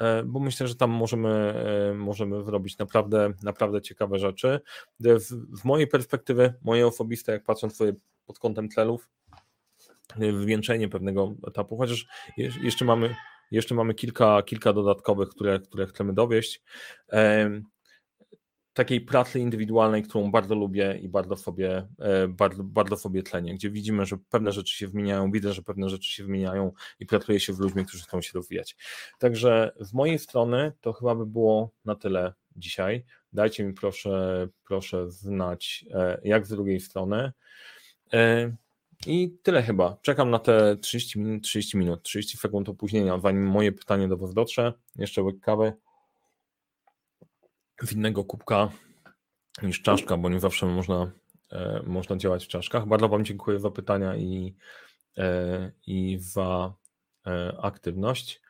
[0.00, 1.54] e, bo myślę, że tam możemy,
[1.96, 4.60] możemy zrobić naprawdę, naprawdę ciekawe rzeczy.
[5.60, 7.92] W mojej perspektywy, moje osobiste, jak patrząc sobie
[8.26, 9.08] pod kątem celów,
[10.40, 12.06] zwieńczenie pewnego etapu, chociaż
[12.62, 13.14] jeszcze mamy
[13.50, 16.62] jeszcze mamy kilka, kilka dodatkowych, które, które chcemy dowieść.
[18.74, 23.70] Takiej pracy indywidualnej, którą bardzo lubię i bardzo sobie, e, bardzo, bardzo sobie tlenię, gdzie
[23.70, 27.52] widzimy, że pewne rzeczy się zmieniają, widzę, że pewne rzeczy się zmieniają i pracuję się
[27.52, 28.76] z ludźmi, którzy chcą się rozwijać.
[29.18, 33.04] Także z mojej strony to chyba by było na tyle dzisiaj.
[33.32, 37.32] Dajcie mi proszę, proszę znać, e, jak z drugiej strony.
[39.06, 39.96] I tyle chyba.
[40.02, 44.34] Czekam na te 30 minut, 30 minut, 30 sekund opóźnienia, zanim moje pytanie do Was
[44.34, 44.72] dotrze.
[44.96, 45.72] Jeszcze łyk kawy
[47.82, 48.68] z innego kubka
[49.62, 51.10] niż czaszka, bo nie zawsze można,
[51.52, 52.86] e, można działać w czaszkach.
[52.86, 54.54] Bardzo Wam dziękuję za pytania i,
[55.18, 56.74] e, i za
[57.26, 58.40] e, aktywność.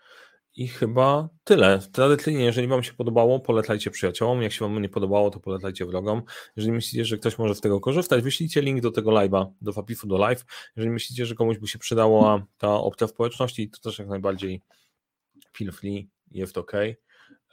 [0.57, 1.79] I chyba tyle.
[1.93, 4.43] Tradycyjnie, jeżeli Wam się podobało, polecajcie przyjaciołom.
[4.43, 6.23] Jak się Wam nie podobało, to polecajcie wrogom.
[6.57, 10.07] Jeżeli myślicie, że ktoś może z tego korzystać, wyślijcie link do tego live'a, do Fapifu,
[10.07, 10.45] do live.
[10.77, 14.63] Jeżeli myślicie, że komuś by się przydała ta opcja społeczności, to też jak najbardziej
[15.57, 16.73] feel free, jest ok.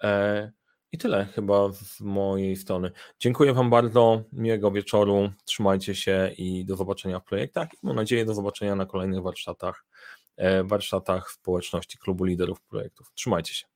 [0.04, 0.52] E,
[0.92, 2.92] I tyle chyba z mojej strony.
[3.20, 7.68] Dziękuję Wam bardzo, miłego wieczoru, trzymajcie się i do zobaczenia w projektach.
[7.84, 9.86] Mam nadzieję do zobaczenia na kolejnych warsztatach,
[10.64, 13.12] warsztatach społeczności Klubu Liderów Projektów.
[13.14, 13.71] Trzymajcie się.